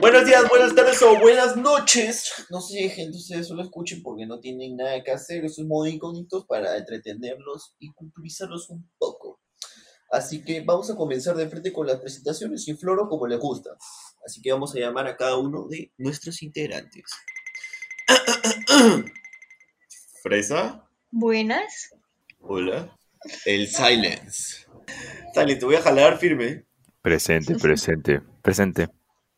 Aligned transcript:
Buenos 0.00 0.26
días, 0.26 0.48
buenas 0.48 0.74
tardes 0.74 1.02
o 1.02 1.18
buenas 1.18 1.56
noches. 1.56 2.30
No 2.50 2.60
sé, 2.60 2.88
gente, 2.90 3.16
ustedes 3.16 3.48
solo 3.48 3.62
escuchen 3.62 4.02
porque 4.02 4.26
no 4.26 4.38
tienen 4.38 4.76
nada 4.76 5.02
que 5.02 5.10
hacer. 5.10 5.44
Es 5.44 5.58
un 5.58 5.66
modo 5.66 5.86
incógnitos 5.86 6.44
para 6.46 6.76
entretenerlos 6.76 7.74
y 7.78 7.90
culturizarlos 7.92 8.70
un 8.70 8.88
poco. 8.98 9.33
Así 10.14 10.44
que 10.44 10.60
vamos 10.60 10.88
a 10.90 10.94
comenzar 10.94 11.34
de 11.34 11.48
frente 11.48 11.72
con 11.72 11.88
las 11.88 11.98
presentaciones 11.98 12.68
y 12.68 12.74
floro 12.74 13.08
como 13.08 13.26
les 13.26 13.40
gusta. 13.40 13.76
Así 14.24 14.40
que 14.40 14.52
vamos 14.52 14.72
a 14.74 14.78
llamar 14.78 15.08
a 15.08 15.16
cada 15.16 15.36
uno 15.36 15.66
de 15.66 15.90
nuestros 15.98 16.40
integrantes. 16.44 17.02
Fresa. 20.22 20.88
Buenas. 21.10 21.90
Hola. 22.38 22.96
El 23.44 23.66
Silence. 23.66 24.66
Silence, 25.32 25.56
te 25.56 25.64
voy 25.64 25.74
a 25.74 25.82
jalar 25.82 26.16
firme. 26.18 26.64
Presente, 27.02 27.54
presente, 27.60 28.22
presente, 28.40 28.88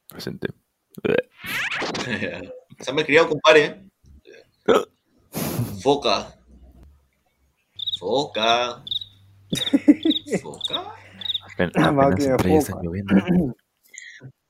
presente. 0.07 0.49
Se 2.81 2.93
me 2.93 3.07
criado, 3.07 3.31
compadre. 3.31 3.89
Foca. 5.83 6.39
Foca. 7.99 8.85
Foca. 10.43 10.76
Ah, 11.59 12.11
está 12.19 12.39
foca. 12.39 12.83
lloviendo. 12.83 13.15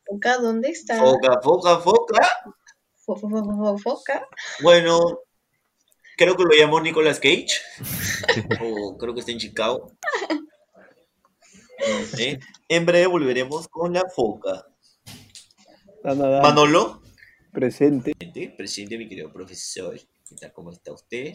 Foca, 0.09 0.39
¿dónde 0.39 0.69
está? 0.69 0.99
Foca, 1.01 1.41
foca, 1.43 1.79
foca. 1.81 2.29
Fo- 3.05 3.17
fo- 3.21 3.29
fo- 3.29 3.45
fo- 3.45 3.79
Foca. 3.83 4.29
Bueno, 4.63 5.19
creo 6.17 6.37
que 6.37 6.45
lo 6.45 6.51
llamó 6.57 6.81
Nicolas 6.81 7.19
Cage. 7.19 7.49
o 8.63 8.97
creo 8.97 9.15
que 9.15 9.21
está 9.21 9.33
en 9.33 9.39
Chicago. 9.39 9.91
No 11.81 12.05
sé. 12.07 12.39
En 12.69 12.87
breve 12.87 13.07
volveremos 13.09 13.67
con 13.69 13.93
la 13.95 14.05
foca. 14.15 14.65
Nada, 16.05 16.41
Manolo. 16.41 17.03
presente. 17.53 18.13
Presente, 18.17 18.55
presente, 18.57 18.97
mi 18.99 19.09
querido 19.09 19.33
profesor. 19.33 19.99
¿Qué 20.29 20.37
tal? 20.37 20.53
¿Cómo 20.53 20.71
está 20.71 20.93
usted? 20.93 21.35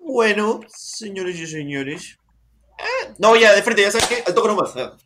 Bueno, 0.00 0.60
señores 0.68 1.36
y 1.40 1.46
señores. 1.48 2.16
Ah, 2.78 3.14
no, 3.18 3.36
ya, 3.36 3.54
de 3.54 3.62
frente, 3.62 3.82
ya 3.82 3.90
sabes 3.90 4.06
qué, 4.08 4.22
al 4.26 4.34
toque 4.34 4.48
nomás. 4.48 4.74
Ah. 4.76 4.96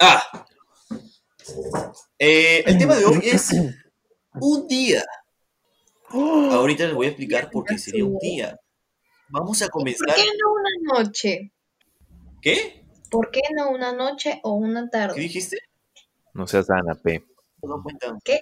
Ah. 0.00 0.46
Eh, 2.18 2.62
el 2.66 2.78
tema 2.78 2.94
de 2.96 3.04
hoy 3.04 3.20
es 3.24 3.50
un 4.40 4.66
día. 4.66 5.04
Ahorita 6.10 6.84
les 6.84 6.94
voy 6.94 7.06
a 7.06 7.08
explicar 7.10 7.50
por 7.50 7.64
qué 7.64 7.78
sería 7.78 8.04
un 8.04 8.18
día. 8.18 8.58
Vamos 9.28 9.60
a 9.62 9.66
¿Por 9.66 9.80
comenzar. 9.80 10.14
qué 10.14 10.22
no 10.24 10.52
una 10.52 11.00
noche? 11.02 11.52
¿Qué? 12.40 12.84
¿Por 13.10 13.30
qué 13.30 13.40
no 13.54 13.70
una 13.70 13.92
noche 13.92 14.40
o 14.44 14.52
una 14.54 14.84
¿Qué 14.84 14.90
tarde? 14.90 15.20
dijiste? 15.20 15.58
No 16.32 16.46
seas 16.46 16.70
Ana 16.70 16.94
P. 16.94 17.24
No 17.62 17.82
cuentan. 17.82 18.18
¿Qué? 18.24 18.40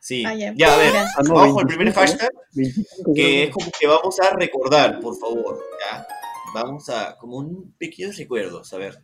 Sí. 0.00 0.24
Ah, 0.26 0.34
ya. 0.34 0.52
Ya, 0.56 0.74
a 0.74 0.76
ver. 0.78 0.92
Gracias. 0.92 1.14
Ah, 1.18 1.22
no, 1.24 1.34
Vamos 1.34 1.58
al 1.62 1.66
primer 1.66 1.86
25, 1.92 2.00
hashtag. 2.00 2.30
25 2.52 3.14
que 3.14 3.42
es 3.44 3.50
como 3.50 3.70
que 3.78 3.86
vamos 3.86 4.20
a 4.20 4.30
recordar, 4.30 5.00
por 5.00 5.16
favor. 5.18 5.62
¿ya? 5.80 6.06
Vamos 6.54 6.88
a, 6.88 7.16
como 7.18 7.38
un 7.38 7.72
pequeño 7.72 8.12
recuerdo, 8.16 8.62
a 8.70 8.76
ver. 8.76 9.02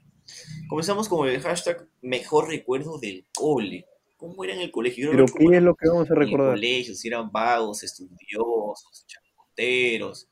Comenzamos 0.68 1.08
con 1.08 1.28
el 1.28 1.40
hashtag 1.40 1.88
mejor 2.00 2.46
recuerdo 2.46 2.96
del 2.98 3.26
cole. 3.34 3.86
¿Cómo 4.16 4.44
era 4.44 4.54
en 4.54 4.60
el 4.60 4.70
colegio? 4.70 5.10
Pero 5.10 5.26
¿qué 5.26 5.56
es 5.56 5.62
lo 5.62 5.74
que 5.74 5.88
vamos 5.88 6.08
a 6.08 6.14
en 6.14 6.22
el 6.22 6.28
recordar? 6.28 6.54
colegio, 6.54 6.94
si 6.94 7.08
eran 7.08 7.32
vagos, 7.32 7.82
estudiosos, 7.82 9.04
chacoteros, 9.04 10.28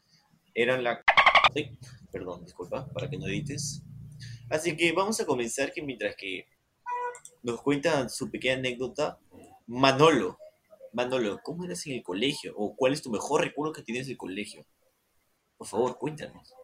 eran 0.54 0.84
la... 0.84 1.02
Sí, 1.52 1.76
perdón, 2.12 2.44
disculpa, 2.44 2.86
para 2.92 3.10
que 3.10 3.18
no 3.18 3.26
edites. 3.26 3.82
Así 4.48 4.76
que 4.76 4.92
vamos 4.92 5.20
a 5.20 5.26
comenzar 5.26 5.72
que 5.72 5.82
mientras 5.82 6.14
que 6.14 6.46
nos 7.42 7.60
cuentan 7.62 8.10
su 8.10 8.30
pequeña 8.30 8.58
anécdota, 8.58 9.18
Manolo, 9.66 10.38
Manolo, 10.92 11.40
¿cómo 11.42 11.64
eras 11.64 11.84
en 11.88 11.94
el 11.94 12.04
colegio? 12.04 12.54
¿O 12.56 12.76
cuál 12.76 12.92
es 12.92 13.02
tu 13.02 13.10
mejor 13.10 13.42
recuerdo 13.42 13.72
que 13.72 13.82
tienes 13.82 14.06
del 14.06 14.16
colegio? 14.16 14.64
Por 15.56 15.66
favor, 15.66 15.98
cuéntanos. 15.98 16.54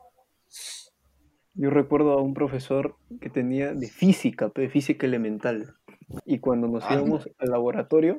Yo 1.54 1.70
recuerdo 1.70 2.12
a 2.12 2.22
un 2.22 2.34
profesor 2.34 2.96
que 3.20 3.30
tenía 3.30 3.74
de 3.74 3.88
física, 3.88 4.48
pe, 4.48 4.68
física 4.68 5.06
elemental. 5.06 5.74
Y 6.24 6.38
cuando 6.40 6.66
nos 6.68 6.84
Ah. 6.84 6.94
íbamos 6.94 7.28
al 7.38 7.50
laboratorio, 7.50 8.18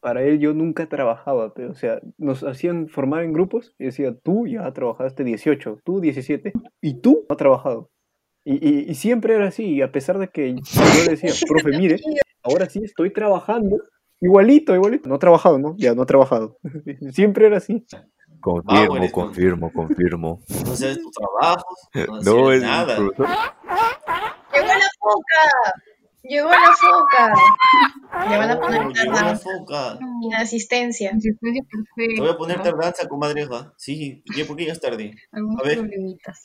para 0.00 0.22
él 0.22 0.38
yo 0.38 0.52
nunca 0.52 0.86
trabajaba, 0.88 1.54
pe, 1.54 1.66
o 1.66 1.74
sea, 1.74 2.00
nos 2.18 2.42
hacían 2.42 2.88
formar 2.88 3.24
en 3.24 3.32
grupos 3.32 3.74
y 3.78 3.84
decía, 3.86 4.14
tú 4.22 4.46
ya 4.46 4.70
trabajaste 4.72 5.24
18, 5.24 5.78
tú 5.84 6.00
17, 6.00 6.52
y 6.82 7.00
tú 7.00 7.24
no 7.28 7.32
has 7.34 7.36
trabajado. 7.38 7.90
Y, 8.44 8.54
y- 8.68 8.90
y 8.90 8.94
siempre 8.96 9.34
era 9.34 9.46
así, 9.48 9.64
y 9.64 9.82
a 9.82 9.92
pesar 9.92 10.18
de 10.18 10.28
que 10.28 10.54
yo 10.54 11.10
decía, 11.10 11.30
profe, 11.48 11.78
mire, 11.78 12.00
ahora 12.42 12.68
sí 12.68 12.80
estoy 12.82 13.12
trabajando, 13.12 13.80
igualito, 14.20 14.74
igualito. 14.74 15.08
No 15.08 15.14
he 15.14 15.18
trabajado, 15.20 15.58
¿no? 15.58 15.74
Ya 15.78 15.94
no 15.94 16.02
he 16.02 16.06
trabajado. 16.06 16.58
siempre 17.12 17.46
era 17.46 17.58
así. 17.58 17.86
Confirmo, 18.42 18.96
eres- 18.96 19.12
confirmo, 19.12 19.72
confirmo. 19.72 20.40
No 20.66 20.76
sabes 20.76 20.98
tus 21.00 21.12
trabajos, 21.12 21.78
no, 21.94 22.20
No, 22.22 22.52
es 22.52 22.62
nada. 22.62 22.96
¡Llegó 22.96 24.66
la 24.66 24.88
foca! 25.00 25.44
¡Llegó 26.24 26.50
la 26.50 26.72
foca! 26.72 27.34
Le 28.28 28.36
van 28.36 28.50
a 28.50 28.60
poner 28.60 28.80
Oh, 28.86 28.90
llegó 28.90 29.12
la 29.12 29.20
tardanza 29.20 29.50
foca. 29.58 29.98
en 30.00 30.34
asistencia. 30.34 31.10
Asistencia 31.10 31.62
Te 31.62 31.68
perfecta. 31.96 32.22
voy 32.22 32.30
a 32.30 32.36
poner 32.36 32.62
tardanza, 32.62 33.08
comadreja. 33.08 33.72
Sí, 33.76 34.22
¿y 34.24 34.44
por 34.44 34.56
qué 34.56 34.66
ya 34.66 34.72
es 34.72 34.80
tarde? 34.80 35.14
Algunos 35.32 35.60
A 35.60 35.64
ver. 35.68 35.78
problemitas. 35.78 36.42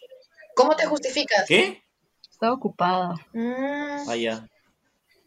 ¿Cómo 0.55 0.75
te 0.75 0.85
justificas? 0.85 1.45
¿Qué? 1.47 1.83
Estaba 2.31 2.53
ocupada. 2.53 3.15
Mm, 3.33 4.09
Ah, 4.09 4.15
ya. 4.15 4.47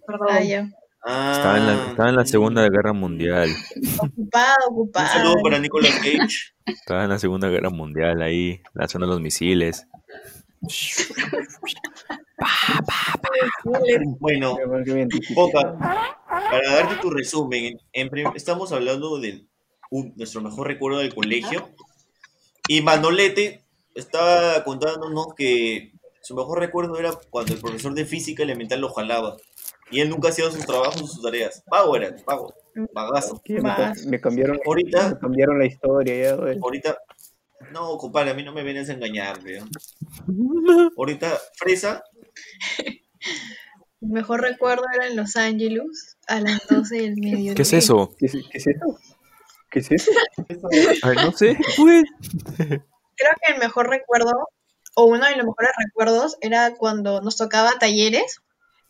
Perdón. 0.06 0.28
ah, 0.30 0.40
ya. 0.42 0.68
Ah, 1.02 1.32
Estaba 1.34 1.56
en, 1.58 1.66
la, 1.66 1.86
estaba 1.90 2.08
en 2.10 2.16
la 2.16 2.26
Segunda 2.26 2.68
Guerra 2.68 2.92
Mundial. 2.92 3.48
Ocupada, 3.98 4.54
Un 4.68 4.74
ocupada. 4.74 5.08
saludo 5.08 5.36
para 5.42 5.58
Nicolas 5.58 5.94
Cage. 5.96 6.52
Estaba 6.66 7.04
en 7.04 7.10
la 7.10 7.18
Segunda 7.18 7.48
Guerra 7.48 7.70
Mundial 7.70 8.20
ahí, 8.22 8.60
lanzando 8.74 9.06
los 9.06 9.20
misiles. 9.20 9.86
Bueno. 14.18 14.56
Boca, 15.34 15.76
para 16.28 16.72
darte 16.72 16.96
tu 17.00 17.10
resumen, 17.10 17.78
en- 17.92 18.10
estamos 18.34 18.72
hablando 18.72 19.18
de 19.18 19.44
un- 19.90 20.12
nuestro 20.16 20.40
mejor 20.40 20.66
recuerdo 20.68 20.98
del 20.98 21.14
colegio. 21.14 21.68
Y 22.68 22.82
Manolete 22.82 23.62
estaba 23.94 24.62
contándonos 24.64 25.34
que 25.36 25.92
su 26.22 26.34
mejor 26.34 26.58
recuerdo 26.60 26.98
era 26.98 27.12
cuando 27.30 27.54
el 27.54 27.60
profesor 27.60 27.94
de 27.94 28.04
física 28.04 28.42
elemental 28.42 28.80
lo 28.80 28.90
jalaba. 28.92 29.36
Y 29.90 30.00
él 30.00 30.08
nunca 30.08 30.28
hacía 30.28 30.50
sus 30.50 30.64
trabajos 30.64 31.10
sus 31.10 31.22
tareas. 31.22 31.62
Pago 31.68 31.96
era, 31.96 32.14
pago. 32.24 32.54
Pagazo. 32.92 33.40
Que 33.44 33.60
me, 34.06 34.20
cambiaron, 34.20 34.60
Ahorita, 34.64 35.10
me 35.10 35.18
cambiaron 35.18 35.58
la 35.58 35.66
historia 35.66 36.22
ya, 36.22 36.34
güey. 36.36 36.58
ahorita. 36.62 36.98
No, 37.72 37.96
compadre, 37.98 38.30
a 38.30 38.34
mí 38.34 38.42
no 38.42 38.52
me 38.52 38.62
vienes 38.62 38.88
a 38.88 38.94
engañar, 38.94 39.42
veo. 39.42 39.64
Ahorita, 40.96 41.38
Fresa, 41.56 42.02
Mi 44.00 44.12
mejor 44.12 44.40
recuerdo 44.40 44.84
era 44.94 45.06
en 45.06 45.16
Los 45.16 45.36
Ángeles 45.36 46.16
a 46.26 46.40
las 46.40 46.66
12 46.68 46.96
del 46.96 47.16
mediodía. 47.16 47.54
¿Qué 47.54 47.62
es 47.62 47.72
eso? 47.72 48.14
¿Qué 48.18 48.26
es, 48.26 48.32
qué 48.32 48.58
es 48.58 48.66
eso? 48.66 48.98
¿Qué 49.70 49.78
es 49.80 49.92
eso? 49.92 50.10
Ay, 51.02 51.16
no 51.16 51.32
sé. 51.32 51.56
pues. 51.76 52.04
Creo 52.56 53.32
que 53.44 53.52
el 53.52 53.58
mejor 53.58 53.88
recuerdo, 53.90 54.32
o 54.94 55.04
uno 55.04 55.26
de 55.26 55.36
los 55.36 55.44
mejores 55.44 55.70
recuerdos, 55.84 56.38
era 56.40 56.74
cuando 56.76 57.20
nos 57.20 57.36
tocaba 57.36 57.72
talleres 57.78 58.40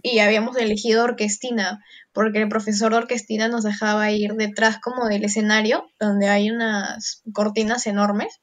y 0.02 0.18
habíamos 0.20 0.56
elegido 0.56 1.04
orquestina, 1.04 1.82
porque 2.12 2.40
el 2.40 2.48
profesor 2.48 2.92
de 2.92 2.98
orquestina 2.98 3.48
nos 3.48 3.64
dejaba 3.64 4.10
ir 4.10 4.34
detrás 4.34 4.78
como 4.80 5.06
del 5.08 5.24
escenario, 5.24 5.90
donde 5.98 6.28
hay 6.28 6.50
unas 6.50 7.22
cortinas 7.32 7.86
enormes. 7.86 8.40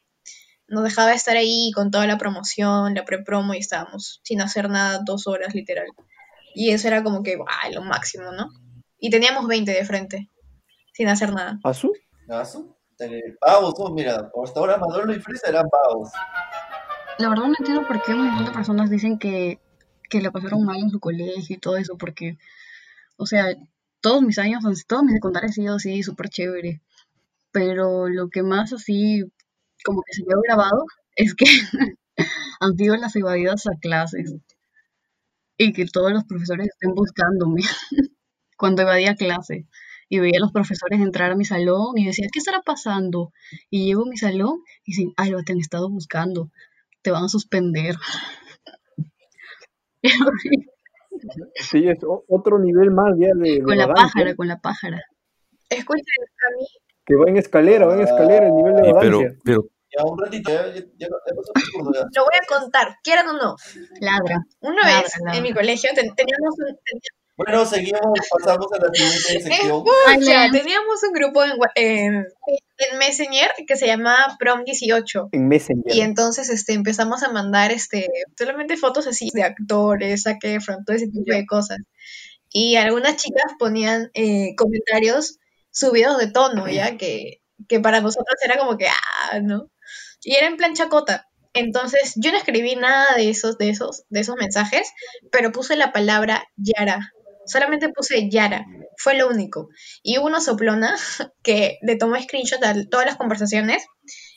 Nos 0.68 0.84
dejaba 0.84 1.14
estar 1.14 1.38
ahí 1.38 1.72
con 1.74 1.92
toda 1.92 2.08
la 2.08 2.18
promoción, 2.18 2.94
la 2.94 3.06
pre-promo 3.06 3.54
y 3.54 3.60
estábamos 3.60 4.20
sin 4.24 4.42
hacer 4.42 4.70
nada 4.70 5.02
dos 5.06 5.28
horas 5.28 5.56
literal. 5.56 5.88
Y 6.54 6.72
eso 6.72 6.88
era 6.88 7.04
como 7.04 7.24
que, 7.24 7.38
¡ay, 7.62 7.74
lo 7.74 7.81
máximo, 7.81 8.31
¿no? 8.31 8.50
Y 9.00 9.10
teníamos 9.10 9.48
20 9.48 9.72
de 9.72 9.86
frente, 9.86 10.30
sin 10.94 11.08
hacer 11.08 11.31
nada. 11.31 11.60
¿Azul? 11.64 11.94
Gaso, 12.28 12.78
pavos, 13.40 13.74
oh, 13.78 13.94
mira, 13.94 14.30
hasta 14.44 14.60
ahora 14.60 14.78
Manolo 14.78 15.14
y 15.14 15.20
Fresa 15.20 15.50
eran 15.50 15.70
pavos. 15.70 16.10
La 17.20 17.30
verdad 17.30 17.46
no 17.46 17.56
entiendo 17.58 17.88
por 17.88 18.02
qué 18.04 18.14
un 18.14 18.28
montón 18.28 18.46
de 18.46 18.52
personas 18.52 18.90
dicen 18.90 19.18
que, 19.18 19.60
que 20.09 20.21
la 20.21 20.31
pasaron 20.31 20.65
mal 20.65 20.77
en 20.77 20.89
su 20.89 21.00
colegio 21.00 21.56
y 21.56 21.59
todo 21.59 21.77
eso, 21.77 21.98
porque, 21.98 22.38
o 23.18 23.25
sea, 23.25 23.56
todos 24.01 24.21
mis 24.24 24.39
años, 24.39 24.63
toda 24.88 25.04
mi 25.04 25.12
secundaria 25.13 25.50
ha 25.50 25.54
sido 25.54 25.75
así, 25.75 26.04
súper 26.04 26.30
chévere. 26.30 26.81
Pero 27.51 28.07
lo 28.09 28.30
que 28.30 28.44
más 28.44 28.74
así, 28.74 29.24
como 29.83 30.01
que 30.04 30.13
se 30.13 30.24
me 30.24 30.33
ha 30.33 30.42
grabado, 30.44 30.86
es 31.15 31.36
que 31.36 31.45
han 32.59 32.77
sido 32.77 32.95
las 32.98 33.15
evadidas 33.15 33.68
a 33.68 33.77
clases. 33.80 34.36
y 35.57 35.74
que 35.74 35.86
todos 35.86 36.12
los 36.12 36.24
profesores 36.25 36.68
estén 36.68 36.94
buscándome 36.94 37.62
cuando 38.57 38.83
evadía 38.83 39.15
clase. 39.15 39.68
Y 40.09 40.19
veía 40.19 40.38
a 40.38 40.42
los 40.42 40.54
profesores 40.54 41.01
entrar 41.01 41.31
a 41.31 41.36
mi 41.36 41.44
salón 41.45 41.98
y 41.98 42.06
decía, 42.06 42.27
¿qué 42.31 42.39
estará 42.39 42.62
pasando? 42.62 43.33
Y 43.69 43.86
llego 43.88 44.04
a 44.04 44.09
mi 44.09 44.18
salón 44.18 44.62
y 44.86 44.94
dicen, 44.94 45.13
ay, 45.18 45.31
lo 45.31 45.44
te 45.44 45.51
han 45.51 45.59
estado 45.59 45.89
buscando, 45.89 46.50
te 47.01 47.12
van 47.12 47.25
a 47.25 47.30
suspender. 47.30 47.95
Es 50.02 50.14
horrible. 50.22 50.66
Sí, 51.56 51.88
es 51.88 51.98
otro 52.28 52.60
nivel 52.60 52.92
más 52.92 53.14
ya 53.18 53.30
de, 53.36 53.52
de 53.54 53.64
con 53.64 53.78
la 53.78 53.88
vagancia, 53.88 54.14
pájara, 54.14 54.36
con 54.36 54.48
la 54.48 54.60
pájara. 54.60 55.02
Escuchen, 55.70 56.04
a 56.22 56.58
mí, 56.58 56.66
Que 57.06 57.16
va 57.16 57.24
en 57.30 57.38
escalera, 57.38 57.88
va 57.88 57.96
en 57.96 58.02
escalera 58.02 58.46
el 58.48 58.56
nivel 58.56 58.76
de 58.76 58.90
Y 58.90 58.94
pero, 59.00 59.18
vagancia. 59.18 59.42
pero, 59.44 59.62
Ya 59.98 60.04
un 60.04 60.20
ratito, 60.20 60.52
ya, 60.52 60.68
ya, 60.74 60.82
ya, 60.98 61.08
lo 61.08 62.24
voy 62.24 62.38
a 62.42 62.46
contar, 62.60 62.98
quieran 63.04 63.28
o 63.30 63.34
no. 63.34 63.56
Ladra. 64.02 64.44
Una 64.60 64.76
Ladra, 64.84 65.02
vez 65.02 65.14
ladra. 65.24 65.38
en 65.38 65.44
mi 65.44 65.54
colegio 65.54 65.90
ten- 65.96 66.14
teníamos 66.14 66.54
un, 66.60 66.76
ten- 66.86 67.00
Bueno, 67.38 67.66
seguimos, 67.68 68.01
pasamos 68.31 68.66
a 68.74 68.84
la 68.84 68.92
siguiente 68.92 69.42
sección. 69.42 69.84
escucha, 69.86 70.50
teníamos 70.51 71.04
un 71.04 71.13
grupo 71.13 71.44
en, 71.44 71.51
en, 71.75 72.28
en 72.80 72.98
Messenger 72.98 73.51
que 73.68 73.75
se 73.75 73.86
llamaba 73.86 74.36
Prom 74.39 74.63
18. 74.63 75.30
En 75.31 75.48
Messenger. 75.48 75.95
Y 75.95 76.01
entonces 76.01 76.50
este, 76.50 76.74
empezamos 76.74 77.22
a 77.22 77.31
mandar 77.31 77.72
este, 77.72 78.10
solamente 78.36 78.75
fotos 78.75 79.06
así 79.06 79.30
de 79.34 79.44
actores, 79.44 80.24
Zac 80.24 80.44
Efron, 80.44 80.84
todo 80.84 80.95
ese 80.95 81.10
tipo 81.10 81.31
de 81.31 81.45
cosas. 81.45 81.78
Y 82.50 82.75
algunas 82.75 83.18
chicas 83.18 83.51
ponían 83.60 84.10
eh, 84.16 84.56
comentarios 84.56 85.38
subidos 85.69 86.18
de 86.18 86.31
tono, 86.31 86.68
ya 86.68 86.98
que, 86.98 87.42
que 87.68 87.80
para 87.80 88.01
nosotros 88.01 88.36
era 88.44 88.57
como 88.57 88.78
que, 88.78 88.88
ah, 88.88 89.40
¿no? 89.42 89.69
Y 90.24 90.33
era 90.33 90.48
en 90.48 90.57
plan 90.57 90.74
chacota. 90.74 91.30
Entonces 91.54 92.13
yo 92.16 92.31
no 92.31 92.38
escribí 92.38 92.75
nada 92.75 93.16
de 93.16 93.30
esos, 93.30 93.60
de 93.60 93.69
esos, 93.69 94.06
de 94.10 94.22
esos 94.22 94.36
mensajes, 94.38 94.92
pero 95.31 95.51
puse 95.51 95.75
la 95.75 95.92
palabra 95.92 96.48
Yara. 96.56 97.13
Solamente 97.48 97.90
puse 97.90 98.30
Yara. 98.30 98.66
Fue 98.98 99.16
lo 99.18 99.28
único. 99.28 99.70
Y 100.04 100.18
hubo 100.18 100.28
una 100.28 100.42
soplona 100.42 100.96
que 101.44 101.78
le 101.82 101.96
tomó 101.96 102.22
screenshot 102.22 102.64
a 102.64 102.76
todas 102.90 103.06
las 103.06 103.18
conversaciones 103.18 103.86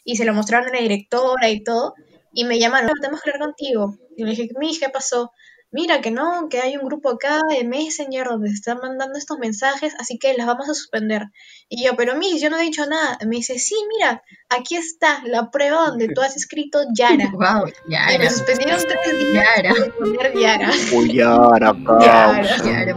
y 0.04 0.16
se 0.16 0.24
lo 0.24 0.34
mostraron 0.34 0.68
a 0.68 0.72
la 0.72 0.80
directora 0.80 1.50
y 1.50 1.62
todo, 1.62 1.94
y 2.32 2.44
me 2.44 2.58
llamaron, 2.58 2.90
tenemos 3.00 3.20
que 3.20 3.30
hablar 3.30 3.48
contigo. 3.48 3.94
Y 4.16 4.24
le 4.24 4.30
dije, 4.30 4.48
Mish, 4.58 4.80
¿qué 4.80 4.88
pasó? 4.88 5.30
Mira 5.72 6.00
que 6.00 6.10
no, 6.10 6.48
que 6.48 6.58
hay 6.60 6.76
un 6.76 6.84
grupo 6.84 7.10
acá 7.10 7.38
de 7.48 7.62
Messenger 7.62 8.26
donde 8.26 8.48
se 8.48 8.54
están 8.56 8.78
mandando 8.78 9.16
estos 9.16 9.38
mensajes, 9.38 9.94
así 10.00 10.18
que 10.18 10.34
las 10.34 10.46
vamos 10.46 10.68
a 10.68 10.74
suspender. 10.74 11.26
Y 11.68 11.84
yo, 11.84 11.94
pero 11.96 12.16
Mish, 12.16 12.42
yo 12.42 12.50
no 12.50 12.58
he 12.58 12.62
dicho 12.62 12.84
nada. 12.86 13.18
Me 13.24 13.36
dice, 13.36 13.58
sí, 13.60 13.76
mira, 13.88 14.22
aquí 14.48 14.74
está 14.74 15.22
la 15.26 15.50
prueba 15.52 15.86
donde 15.88 16.08
tú 16.08 16.22
has 16.22 16.36
escrito 16.36 16.80
Yara. 16.94 17.30
Wow, 17.32 17.68
Y 17.86 17.92
Yara. 17.92 18.18
me 18.18 18.30
suspendieron 18.30 18.80
tres 18.80 19.18
días 19.18 19.44
Yara. 19.56 19.74
poner 19.98 20.38
Yara. 20.38 20.70
Yara, 20.72 21.76
Yara. 22.00 22.56
Yara. 22.64 22.96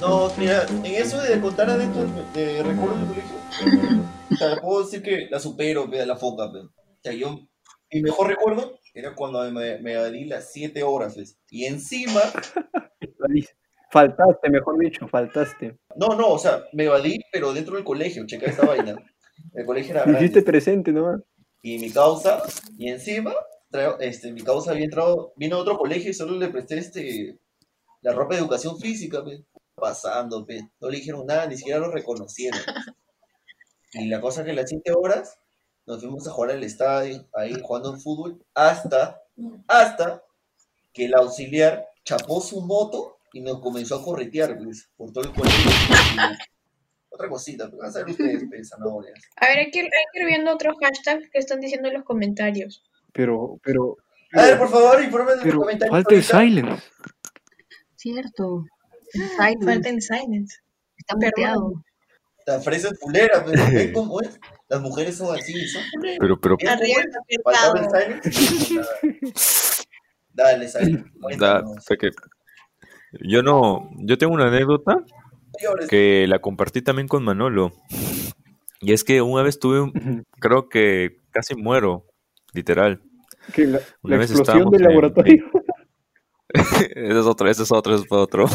No, 0.00 0.32
mira, 0.36 0.66
en 0.68 0.86
eso 0.86 1.20
de 1.20 1.40
contar 1.40 1.70
anécdotas 1.70 2.32
de 2.34 2.62
recuerdos 2.62 2.98
del 3.00 3.08
colegio, 3.08 4.04
o 4.32 4.36
sea, 4.36 4.56
puedo 4.60 4.82
decir 4.84 5.02
que 5.02 5.28
la 5.30 5.38
supero, 5.38 5.86
ve, 5.86 6.04
la 6.06 6.16
foca. 6.16 6.46
O 6.46 6.68
sea, 7.02 7.12
yo, 7.12 7.38
mi 7.92 8.02
mejor 8.02 8.28
recuerdo 8.28 8.79
era 8.94 9.14
cuando 9.14 9.42
me, 9.50 9.78
me 9.78 9.94
evadí 9.94 10.24
las 10.24 10.52
7 10.52 10.82
horas. 10.82 11.16
Y 11.50 11.64
encima, 11.66 12.20
Faltaste, 13.92 14.48
mejor 14.50 14.78
dicho, 14.78 15.08
faltaste. 15.08 15.76
no, 15.96 16.08
no, 16.14 16.28
o 16.28 16.38
sea, 16.38 16.64
me 16.72 16.84
evadí, 16.84 17.18
pero 17.32 17.52
dentro 17.52 17.74
del 17.74 17.84
colegio, 17.84 18.24
checa 18.26 18.46
esta 18.46 18.64
vaina. 18.64 18.94
El 19.52 19.66
colegio 19.66 19.92
era 19.92 20.04
Te 20.04 20.12
hiciste 20.12 20.42
presente 20.42 20.92
nomás. 20.92 21.20
Y 21.62 21.78
mi 21.78 21.90
causa, 21.90 22.42
y 22.78 22.88
encima, 22.88 23.34
traigo- 23.70 23.96
este, 24.00 24.32
mi 24.32 24.42
causa 24.42 24.70
había 24.70 24.84
entrado, 24.84 25.32
vino 25.36 25.56
a 25.56 25.60
otro 25.60 25.76
colegio 25.76 26.10
y 26.10 26.14
solo 26.14 26.36
le 26.38 26.48
presté 26.48 26.78
este, 26.78 27.38
la 28.02 28.12
ropa 28.12 28.34
de 28.34 28.40
educación 28.42 28.78
física, 28.78 29.24
pe. 29.24 29.44
pasando, 29.74 30.46
pe. 30.46 30.60
no 30.80 30.88
le 30.88 30.98
dijeron 30.98 31.26
nada, 31.26 31.46
ni 31.46 31.56
siquiera 31.56 31.80
lo 31.80 31.90
reconocieron. 31.90 32.60
Y 33.94 34.06
la 34.08 34.20
cosa 34.20 34.44
que 34.44 34.52
las 34.52 34.68
7 34.70 34.92
horas 34.96 35.36
nos 35.90 36.00
fuimos 36.00 36.26
a 36.28 36.30
jugar 36.30 36.50
al 36.52 36.62
estadio, 36.62 37.26
ahí 37.34 37.52
jugando 37.60 37.92
en 37.92 38.00
fútbol, 38.00 38.40
hasta, 38.54 39.20
hasta 39.66 40.22
que 40.92 41.06
el 41.06 41.14
auxiliar 41.14 41.84
chapó 42.04 42.40
su 42.40 42.60
moto 42.60 43.18
y 43.32 43.40
nos 43.40 43.60
comenzó 43.60 43.96
a 43.96 44.04
corretear, 44.04 44.56
pues, 44.56 44.88
por 44.96 45.12
todo 45.12 45.24
el 45.24 45.32
colegio. 45.32 45.70
Otra 47.08 47.28
cosita, 47.28 47.68
pues, 47.68 47.80
van 47.80 47.88
a 47.88 47.92
saber 47.92 48.10
ustedes, 48.10 48.44
pues, 48.48 48.68
zanahorias. 48.68 49.14
A 49.36 49.46
ver, 49.48 49.58
hay 49.58 49.70
que, 49.72 49.80
hay 49.80 49.88
que 50.12 50.20
ir 50.20 50.26
viendo 50.26 50.52
otros 50.54 50.76
hashtags 50.80 51.28
que 51.30 51.38
están 51.40 51.60
diciendo 51.60 51.88
en 51.88 51.94
los 51.94 52.04
comentarios. 52.04 52.84
Pero, 53.12 53.58
pero, 53.64 53.96
A 54.32 54.42
ver, 54.42 54.58
por 54.58 54.68
favor, 54.70 55.02
informen 55.02 55.40
en 55.40 55.46
los 55.48 55.56
comentarios. 55.56 55.92
falta 55.92 56.14
el 56.14 56.22
silence. 56.22 56.82
Cierto. 57.96 58.64
Silence 59.12 59.64
Falta 59.66 59.88
en 59.88 60.00
silence. 60.00 60.58
está 60.96 61.16
perdón. 61.16 61.84
La 62.50 62.60
fresa 62.60 62.88
es 62.88 62.98
fulera, 62.98 63.44
pero 63.44 63.62
¿ven 63.72 63.92
cómo 63.92 64.20
es? 64.20 64.40
Las 64.68 64.80
mujeres 64.80 65.16
son 65.16 65.36
así, 65.36 65.66
son 65.68 65.82
fuleras. 65.92 66.18
pero, 66.20 66.40
pero. 66.40 66.56
Dale, 70.32 70.68
fue 71.84 71.98
que 71.98 72.10
yo 73.20 73.42
no, 73.42 73.90
yo 73.98 74.16
tengo 74.18 74.32
una 74.34 74.46
anécdota 74.46 75.04
que 75.88 76.26
la 76.28 76.38
compartí 76.38 76.82
también 76.82 77.08
con 77.08 77.24
Manolo. 77.24 77.72
Y 78.80 78.92
es 78.92 79.04
que 79.04 79.20
una 79.20 79.42
vez 79.42 79.58
tuve, 79.58 79.80
un- 79.80 80.24
creo 80.38 80.68
que 80.68 81.18
casi 81.32 81.54
muero, 81.54 82.06
literal. 82.52 83.02
Que 83.52 83.66
la, 83.66 83.80
Una 84.02 84.14
la 84.16 84.20
vez 84.20 84.30
explosión 84.30 84.70
del 84.70 84.82
en- 84.82 84.88
laboratorio. 84.88 85.44
Ese 86.52 86.90
es 86.96 87.26
otro, 87.26 87.48
ese 87.48 87.62
es 87.62 87.70
otro, 87.70 87.94
ese 87.94 88.04
es 88.06 88.10
otro. 88.12 88.46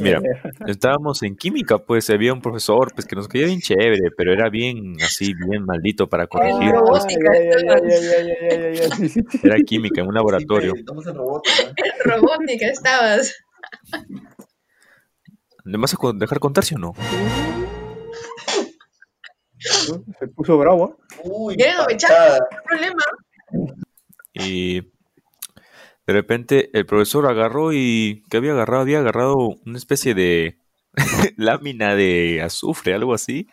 Mira, 0.00 0.20
estábamos 0.66 1.22
en 1.22 1.36
química, 1.36 1.78
pues 1.78 2.08
había 2.08 2.32
un 2.32 2.40
profesor 2.40 2.92
pues 2.94 3.06
que 3.06 3.14
nos 3.14 3.28
caía 3.28 3.46
bien 3.46 3.60
chévere, 3.60 4.10
pero 4.16 4.32
era 4.32 4.48
bien 4.48 4.94
así, 5.02 5.34
bien 5.34 5.64
maldito 5.66 6.08
para 6.08 6.26
corregir. 6.26 6.62
Ay, 6.62 6.70
pues. 6.70 6.80
robótica, 6.80 7.30
Ay, 7.32 7.38
ay, 7.38 7.46
ay, 7.46 7.56
estabas. 7.56 7.82
ay, 7.82 7.90
ay, 7.92 8.30
ay, 8.30 8.48
ay, 8.50 8.64
ay, 8.64 8.78
ay, 8.78 8.90
sí, 8.96 9.08
sí, 9.08 9.20
sí. 9.30 9.38
Era 9.42 9.56
química 9.58 10.00
en 10.00 10.08
un 10.08 10.14
laboratorio. 10.14 10.72
Sí, 10.72 10.80
estamos 10.80 11.06
en 11.06 11.14
robótica. 11.14 11.74
Robótica 12.04 12.66
estabas. 12.68 13.34
¿Me 15.64 15.78
vas 15.78 15.94
a 15.94 15.96
dejar 16.14 16.38
contar, 16.38 16.64
sí 16.64 16.74
o 16.74 16.78
no? 16.78 16.94
Se 19.58 20.28
puso 20.28 20.56
bravo. 20.56 20.96
¿ah? 21.00 21.16
Uy. 21.24 21.56
¿Qué 21.56 21.72
problema? 22.64 23.02
Y 24.32 24.82
de 26.06 26.12
repente 26.12 26.70
el 26.72 26.86
profesor 26.86 27.26
agarró 27.26 27.72
y 27.72 28.22
¿qué 28.30 28.36
había 28.36 28.52
agarrado? 28.52 28.82
Había 28.82 29.00
agarrado 29.00 29.36
una 29.64 29.78
especie 29.78 30.14
de 30.14 30.58
lámina 31.36 31.94
de 31.94 32.42
azufre, 32.42 32.94
algo 32.94 33.14
así. 33.14 33.48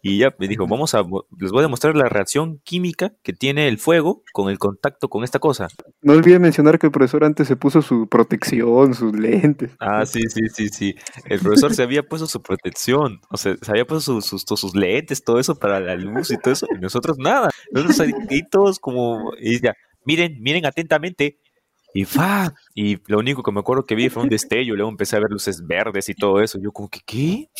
Y 0.00 0.18
ya 0.18 0.32
me 0.38 0.46
dijo, 0.46 0.66
vamos 0.68 0.94
a, 0.94 1.02
les 1.38 1.50
voy 1.50 1.58
a 1.58 1.62
demostrar 1.62 1.96
la 1.96 2.08
reacción 2.08 2.60
química 2.62 3.14
que 3.24 3.32
tiene 3.32 3.66
el 3.66 3.78
fuego 3.78 4.22
con 4.32 4.48
el 4.48 4.58
contacto 4.58 5.08
con 5.08 5.24
esta 5.24 5.40
cosa. 5.40 5.66
No 6.02 6.12
olvide 6.12 6.38
mencionar 6.38 6.78
que 6.78 6.86
el 6.86 6.92
profesor 6.92 7.24
antes 7.24 7.48
se 7.48 7.56
puso 7.56 7.82
su 7.82 8.08
protección, 8.08 8.94
sus 8.94 9.12
lentes. 9.12 9.72
Ah, 9.80 10.06
sí, 10.06 10.20
sí, 10.28 10.48
sí, 10.54 10.68
sí. 10.68 10.94
El 11.24 11.40
profesor 11.40 11.74
se 11.74 11.82
había 11.82 12.04
puesto 12.04 12.28
su 12.28 12.40
protección, 12.40 13.20
o 13.28 13.36
sea, 13.36 13.56
se 13.60 13.70
había 13.72 13.86
puesto 13.86 14.20
sus, 14.20 14.44
sus, 14.46 14.76
lentes, 14.76 15.24
todo 15.24 15.40
eso 15.40 15.58
para 15.58 15.80
la 15.80 15.96
luz 15.96 16.30
y 16.30 16.38
todo 16.38 16.52
eso, 16.52 16.66
y 16.74 16.78
nosotros 16.78 17.18
nada. 17.18 17.50
Nosotros 17.72 17.98
ahí 18.00 18.12
ahí 18.30 18.42
todos 18.48 18.78
como, 18.78 19.32
y 19.40 19.60
ya, 19.60 19.74
miren, 20.04 20.40
miren 20.40 20.64
atentamente. 20.64 21.38
Y 21.94 22.04
fa, 22.04 22.54
y 22.74 22.98
lo 23.06 23.18
único 23.18 23.42
que 23.42 23.50
me 23.50 23.60
acuerdo 23.60 23.86
que 23.86 23.94
vi 23.94 24.08
fue 24.08 24.22
un 24.22 24.28
destello, 24.28 24.76
luego 24.76 24.90
empecé 24.90 25.16
a 25.16 25.20
ver 25.20 25.30
luces 25.30 25.66
verdes 25.66 26.08
y 26.08 26.14
todo 26.14 26.40
eso. 26.40 26.58
Yo 26.62 26.70
como 26.70 26.88
que, 26.88 27.00
¿qué? 27.04 27.50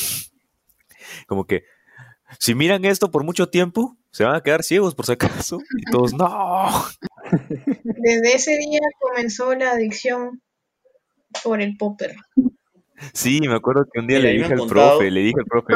Como 1.26 1.46
que, 1.46 1.64
si 2.38 2.54
miran 2.54 2.84
esto 2.84 3.10
por 3.10 3.24
mucho 3.24 3.48
tiempo, 3.48 3.96
se 4.10 4.24
van 4.24 4.34
a 4.34 4.42
quedar 4.42 4.62
ciegos 4.62 4.94
por 4.94 5.06
si 5.06 5.12
acaso. 5.12 5.58
Y 5.76 5.90
todos, 5.90 6.12
no. 6.12 6.68
Desde 7.84 8.34
ese 8.34 8.56
día 8.58 8.80
comenzó 9.00 9.54
la 9.54 9.72
adicción 9.72 10.42
por 11.42 11.60
el 11.60 11.76
popper. 11.76 12.14
Sí, 13.12 13.40
me 13.40 13.54
acuerdo 13.54 13.84
que 13.92 14.00
un 14.00 14.06
día 14.06 14.18
le 14.18 14.30
dije 14.32 14.52
al 14.52 14.58
contado. 14.58 14.98
profe, 14.98 15.10
le 15.10 15.20
dije 15.20 15.38
al 15.38 15.46
profe, 15.46 15.74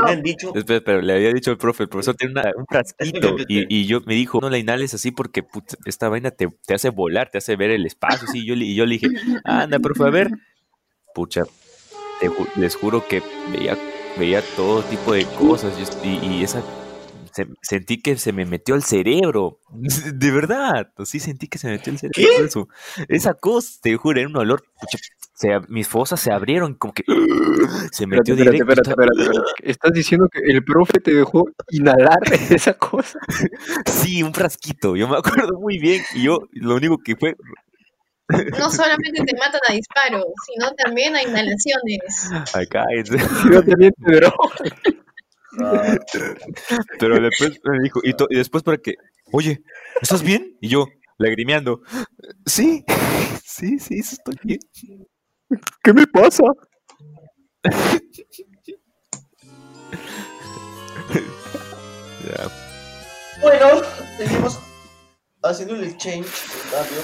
Espera, 0.54 0.82
pero 0.84 1.00
le 1.02 1.12
había 1.14 1.32
dicho 1.32 1.50
al 1.50 1.58
profe, 1.58 1.84
el 1.84 1.88
profesor 1.88 2.14
tiene 2.16 2.32
una- 2.32 2.50
un 2.56 2.66
frasquito 2.66 3.36
y, 3.48 3.66
y 3.68 3.86
yo 3.86 4.00
me 4.06 4.14
dijo, 4.14 4.40
no 4.40 4.50
la 4.50 4.58
inhales 4.58 4.94
así 4.94 5.10
porque 5.10 5.42
puta, 5.42 5.76
esta 5.84 6.08
vaina 6.08 6.30
te, 6.30 6.48
te 6.66 6.74
hace 6.74 6.90
volar, 6.90 7.30
te 7.30 7.38
hace 7.38 7.56
ver 7.56 7.70
el 7.70 7.86
espacio, 7.86 8.26
sí, 8.26 8.44
yo, 8.44 8.54
le- 8.56 8.64
y 8.64 8.74
yo 8.74 8.86
le 8.86 8.94
dije, 8.98 9.08
anda, 9.44 9.78
profe, 9.78 10.04
a 10.04 10.10
ver, 10.10 10.30
pucha, 11.14 11.42
te 12.20 12.30
les 12.60 12.74
juro 12.76 13.04
que 13.08 13.22
veía, 13.52 13.76
veía 14.18 14.42
todo 14.56 14.82
tipo 14.82 15.12
de 15.12 15.24
cosas 15.38 15.74
y, 16.02 16.08
y- 16.08 16.38
y 16.40 16.44
esa, 16.44 16.62
se- 17.32 17.48
sentí 17.62 18.00
que 18.00 18.16
se 18.16 18.32
me 18.32 18.44
metió 18.44 18.74
al 18.74 18.82
cerebro, 18.82 19.58
de 20.14 20.30
verdad, 20.30 20.88
sí 21.04 21.18
sentí 21.20 21.48
que 21.48 21.58
se 21.58 21.66
me 21.68 21.74
metió 21.74 21.92
al 21.92 21.98
cerebro 21.98 22.44
eso, 22.44 22.68
esa 23.08 23.34
cosa, 23.34 23.78
te 23.82 23.96
juro, 23.96 24.20
era 24.20 24.28
un 24.28 24.36
olor, 24.36 24.64
se 25.34 25.58
mis 25.68 25.88
fosas 25.88 26.20
se 26.20 26.30
abrieron 26.32 26.74
como 26.74 26.92
que 26.92 27.02
se 27.92 28.06
metió 28.06 28.34
espérate, 28.34 28.36
directo. 28.36 28.70
espérate, 28.72 28.90
espérate, 28.90 29.22
espérate. 29.22 29.70
¿Estás 29.70 29.92
diciendo 29.92 30.28
que 30.30 30.40
el 30.40 30.62
profe 30.64 31.00
te 31.00 31.14
dejó 31.14 31.44
inhalar 31.70 32.18
esa 32.50 32.74
cosa? 32.74 33.18
Sí, 33.86 34.22
un 34.22 34.34
frasquito, 34.34 34.94
yo 34.96 35.08
me 35.08 35.16
acuerdo 35.16 35.58
muy 35.58 35.78
bien. 35.78 36.02
Y 36.14 36.24
yo 36.24 36.38
lo 36.52 36.74
único 36.76 36.98
que 36.98 37.16
fue 37.16 37.34
no 38.58 38.70
solamente 38.70 39.22
te 39.24 39.36
matan 39.38 39.60
a 39.68 39.72
disparos, 39.72 40.24
sino 40.46 40.72
también 40.72 41.14
a 41.16 41.22
inhalaciones. 41.22 42.30
Ay, 42.54 42.66
cállense. 42.66 43.18
Yo 43.52 43.62
también 43.62 43.92
te 44.04 44.14
drogo. 44.16 44.50
Ah, 45.60 45.96
Pero 46.98 47.20
después 47.20 47.60
me 47.64 47.80
dijo, 47.82 48.00
y, 48.02 48.14
después 48.36 48.62
para 48.62 48.78
que, 48.78 48.94
oye, 49.32 49.62
¿estás 50.00 50.22
bien? 50.22 50.56
Y 50.60 50.68
yo, 50.68 50.86
lagrimeando, 51.18 51.82
sí, 52.46 52.84
sí, 53.44 53.78
sí, 53.78 53.98
estoy 53.98 54.36
bien. 54.42 54.60
¿Qué 55.82 55.92
me 55.92 56.06
pasa? 56.06 56.44
Bueno, 63.42 63.82
seguimos 64.16 64.60
haciendo 65.42 65.74
el 65.74 65.84
exchange 65.84 66.28
rápido. 66.72 67.02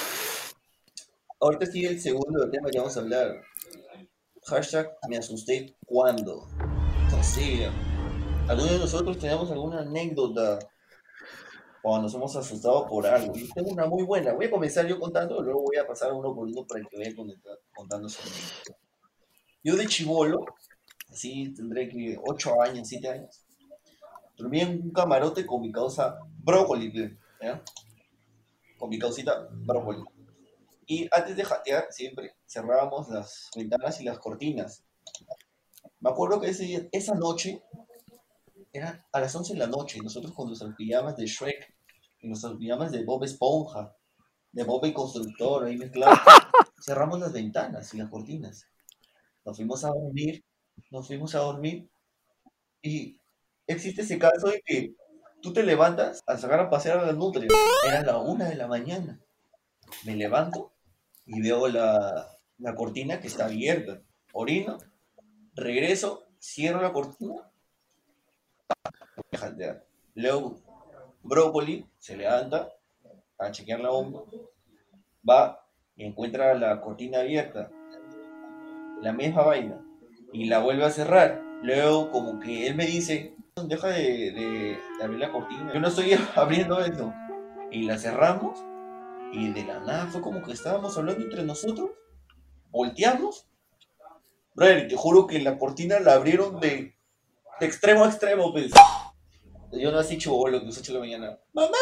Ahorita 1.41 1.65
sigue 1.65 1.89
el 1.89 1.99
segundo 1.99 2.49
tema 2.49 2.69
que 2.69 2.79
vamos 2.79 2.95
a 2.95 3.01
hablar. 3.01 3.41
Hashtag 4.45 4.89
me 5.09 5.17
asusté 5.17 5.75
cuando. 5.85 6.47
O 7.11 7.23
sea, 8.49 8.55
¿alguno 8.55 8.71
de 8.71 8.79
nosotros 8.79 9.17
tenemos 9.17 9.51
alguna 9.51 9.79
anécdota 9.81 10.59
cuando 11.81 12.03
nos 12.03 12.13
hemos 12.15 12.35
asustado 12.35 12.85
por 12.87 13.05
algo? 13.07 13.33
Yo 13.33 13.47
tengo 13.53 13.71
una 13.71 13.85
muy 13.85 14.03
buena. 14.03 14.33
Voy 14.33 14.45
a 14.45 14.51
comenzar 14.51 14.85
yo 14.87 14.99
contando, 14.99 15.41
luego 15.41 15.61
voy 15.63 15.77
a 15.77 15.87
pasar 15.87 16.13
uno 16.13 16.33
por 16.35 16.47
uno 16.47 16.65
para 16.67 16.81
que 16.85 16.97
vaya 16.97 17.15
conecta- 17.15 17.57
contando 17.75 18.09
su 18.09 18.21
anécdota. 18.21 18.77
Yo 19.63 19.75
de 19.75 19.87
chivolo, 19.87 20.45
así 21.09 21.53
tendré 21.53 21.89
que 21.89 22.17
8 22.25 22.61
años, 22.61 22.87
7 22.87 23.09
años, 23.09 23.45
dormí 24.37 24.61
en 24.61 24.81
un 24.83 24.91
camarote 24.91 25.45
con 25.45 25.61
mi 25.61 25.71
causa 25.71 26.17
brócoli. 26.43 27.17
Con 28.77 28.89
mi 28.89 28.97
causita 28.97 29.47
brócoli. 29.51 30.03
Y 30.87 31.07
antes 31.11 31.35
de 31.35 31.43
jatear, 31.43 31.87
siempre 31.91 32.35
cerrábamos 32.47 33.09
las 33.09 33.49
ventanas 33.55 33.99
y 34.01 34.05
las 34.05 34.17
cortinas. 34.17 34.83
Me 35.99 36.09
acuerdo 36.09 36.39
que 36.39 36.49
ese 36.49 36.89
esa 36.91 37.13
noche, 37.13 37.61
era 38.71 39.07
a 39.11 39.19
las 39.19 39.35
11 39.35 39.53
de 39.53 39.59
la 39.59 39.67
noche, 39.67 39.99
nosotros 40.01 40.33
con 40.33 40.47
nuestras 40.47 40.75
pijamas 40.75 41.15
de 41.17 41.25
Shrek, 41.25 41.73
y 42.21 42.27
nuestras 42.27 42.55
pijamas 42.57 42.91
de 42.91 43.03
Bob 43.03 43.23
Esponja, 43.23 43.95
de 44.51 44.63
Bob 44.63 44.85
el 44.85 44.93
Constructor, 44.93 45.65
ahí 45.65 45.77
mezclados, 45.77 46.19
cerramos 46.83 47.19
las 47.19 47.33
ventanas 47.33 47.93
y 47.93 47.97
las 47.97 48.09
cortinas. 48.09 48.65
Nos 49.45 49.55
fuimos 49.55 49.83
a 49.85 49.89
dormir, 49.89 50.43
nos 50.91 51.07
fuimos 51.07 51.33
a 51.35 51.39
dormir, 51.39 51.89
y 52.81 53.17
existe 53.67 54.01
ese 54.01 54.19
caso 54.19 54.47
de 54.47 54.61
que 54.65 54.93
tú 55.41 55.53
te 55.53 55.63
levantas 55.63 56.21
a 56.25 56.37
sacar 56.37 56.59
a 56.59 56.69
pasear 56.69 56.99
a 56.99 57.05
la 57.05 57.13
nutria. 57.13 57.47
Era 57.87 58.03
la 58.03 58.17
una 58.17 58.45
de 58.45 58.55
la 58.55 58.67
mañana. 58.67 59.19
Me 60.05 60.15
levanto 60.15 60.73
y 61.25 61.41
veo 61.41 61.67
la, 61.67 62.37
la 62.57 62.75
cortina 62.75 63.19
que 63.19 63.27
está 63.27 63.45
abierta. 63.45 64.01
Orino, 64.33 64.77
regreso, 65.55 66.27
cierro 66.39 66.81
la 66.81 66.93
cortina. 66.93 67.51
Jatear. 69.37 69.83
Luego, 70.15 70.57
Brócoli 71.23 71.85
se 71.97 72.17
levanta 72.17 72.69
a 73.37 73.51
chequear 73.51 73.79
la 73.79 73.89
bomba. 73.89 74.23
Va 75.27 75.65
y 75.95 76.05
encuentra 76.05 76.53
la 76.55 76.79
cortina 76.81 77.19
abierta. 77.19 77.69
La 79.01 79.13
misma 79.13 79.43
vaina. 79.43 79.81
Y 80.33 80.45
la 80.45 80.59
vuelve 80.59 80.85
a 80.85 80.91
cerrar. 80.91 81.41
Luego, 81.63 82.11
como 82.11 82.39
que 82.39 82.67
él 82.67 82.75
me 82.75 82.85
dice, 82.85 83.35
deja 83.65 83.87
de, 83.89 84.01
de- 84.31 84.77
de 84.97 85.03
abrir 85.03 85.19
la 85.19 85.31
cortina. 85.31 85.73
Yo 85.73 85.79
no 85.79 85.87
estoy 85.87 86.13
abriendo 86.35 86.79
eso. 86.79 87.13
Y 87.71 87.83
la 87.83 87.97
cerramos. 87.97 88.59
Y 89.31 89.51
de 89.51 89.63
la 89.63 89.79
nada 89.81 90.07
fue 90.07 90.21
como 90.21 90.41
que 90.41 90.53
estábamos 90.53 90.97
hablando 90.97 91.23
entre 91.23 91.43
nosotros. 91.43 91.91
Volteamos. 92.71 93.47
Brother, 94.55 94.87
te 94.87 94.95
juro 94.95 95.27
que 95.27 95.39
la 95.39 95.57
cortina 95.57 95.99
la 95.99 96.13
abrieron 96.13 96.59
de, 96.59 96.95
extremo 97.65 98.03
a 98.03 98.09
extremo, 98.09 98.51
pues. 98.51 98.71
Yo 99.71 99.91
no 99.91 99.99
así 99.99 100.17
chivolo, 100.17 100.59
que 100.59 100.65
las 100.65 100.77
8 100.77 100.93
de 100.93 100.99
la 100.99 101.05
mañana. 101.05 101.39
¡Mamá! 101.53 101.77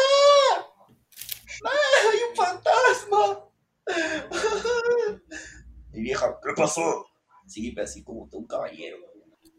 ¡Mamá! 1.62 1.78
¡Hay 2.12 2.18
un 2.30 2.36
fantasma! 2.36 3.44
Mi 5.92 6.00
vieja, 6.02 6.38
¿qué 6.42 6.52
pasó? 6.54 7.06
Sí, 7.46 7.72
pero 7.72 7.84
así 7.86 8.02
como 8.04 8.28
un 8.30 8.46
caballero. 8.46 8.98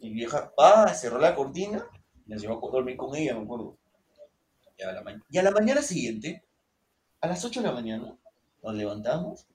Mi 0.01 0.11
vieja, 0.11 0.53
pa, 0.55 0.93
cerró 0.93 1.19
la 1.19 1.35
cortina, 1.35 1.85
y 2.25 2.31
nos 2.31 2.41
llevó 2.41 2.65
a 2.67 2.71
dormir 2.71 2.95
con 2.95 3.15
ella, 3.15 3.35
me 3.35 3.43
acuerdo. 3.43 3.77
Y 4.77 4.83
a, 4.83 4.91
la 4.93 5.01
ma- 5.01 5.21
y 5.29 5.37
a 5.37 5.43
la 5.43 5.51
mañana 5.51 5.81
siguiente, 5.81 6.45
a 7.19 7.27
las 7.27 7.43
8 7.43 7.61
de 7.61 7.67
la 7.67 7.73
mañana, 7.73 8.17
nos 8.63 8.75
levantamos, 8.75 9.47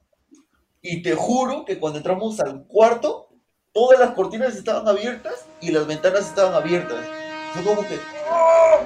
y 0.83 1.01
te 1.01 1.15
juro 1.15 1.65
que 1.65 1.79
cuando 1.79 1.99
entramos 1.99 2.41
al 2.41 2.67
cuarto, 2.67 3.29
todas 3.75 3.99
las 4.01 4.13
cortinas 4.13 4.55
estaban 4.57 4.87
abiertas 4.89 5.47
y 5.61 5.71
las 5.73 5.87
ventanas 5.87 6.29
estaban 6.29 6.55
abiertas. 6.55 7.05
Fue 7.53 7.63
como 7.65 7.83
que, 7.87 7.99
¡Oh! 8.31 8.81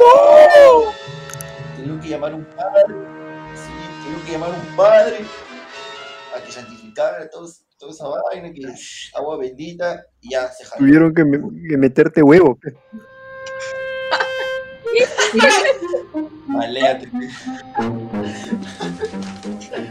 ¡No! 0.00 0.92
Tuvieron 1.76 2.00
que 2.00 2.08
llamar 2.08 2.32
a 2.32 2.36
un 2.36 2.44
padre, 2.44 2.94
sí, 3.54 3.72
tuvieron 4.02 4.24
que 4.26 4.32
llamar 4.32 4.50
a 4.50 4.52
un 4.54 4.76
padre 4.76 5.18
a 6.36 6.40
que 6.44 6.50
santificara 6.52 7.28
todo- 7.30 7.48
toda 7.78 7.92
esa 7.92 8.08
vaina, 8.08 8.52
que 8.52 8.62
agua 9.14 9.36
bendita, 9.38 10.06
y 10.20 10.30
ya 10.30 10.48
se 10.50 10.64
jaló. 10.64 10.78
Tuvieron 10.78 11.14
que, 11.14 11.24
me- 11.24 11.68
que 11.68 11.76
meterte 11.76 12.22
huevo. 12.22 12.56
pe. 12.58 12.74
Aléate, 16.60 17.08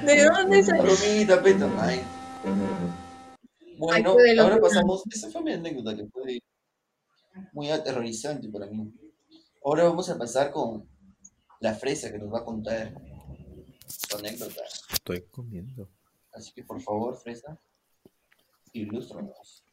¿De 0.05 0.25
dónde 0.25 0.63
salió? 0.63 0.83
bromita, 0.83 1.41
peta. 1.41 1.67
Ay. 1.79 2.03
Bueno, 3.81 4.15
ahora 4.39 4.59
pasamos. 4.61 5.01
Esa 5.11 5.31
fue 5.31 5.41
mi 5.41 5.53
anécdota 5.53 5.95
que 5.95 6.05
fue 6.05 6.39
muy 7.51 7.71
aterrorizante 7.71 8.47
para 8.47 8.67
mí. 8.67 8.93
Ahora 9.65 9.85
vamos 9.85 10.07
a 10.07 10.19
pasar 10.19 10.51
con 10.51 10.87
la 11.61 11.73
fresa 11.73 12.11
que 12.11 12.19
nos 12.19 12.31
va 12.31 12.41
a 12.41 12.45
contar 12.45 12.93
su 13.87 14.17
anécdota. 14.17 14.61
Estoy 14.93 15.23
comiendo. 15.31 15.89
Así 16.31 16.51
que 16.53 16.63
por 16.63 16.79
favor, 16.79 17.17
fresa, 17.17 17.57
ilústranos. 18.71 19.63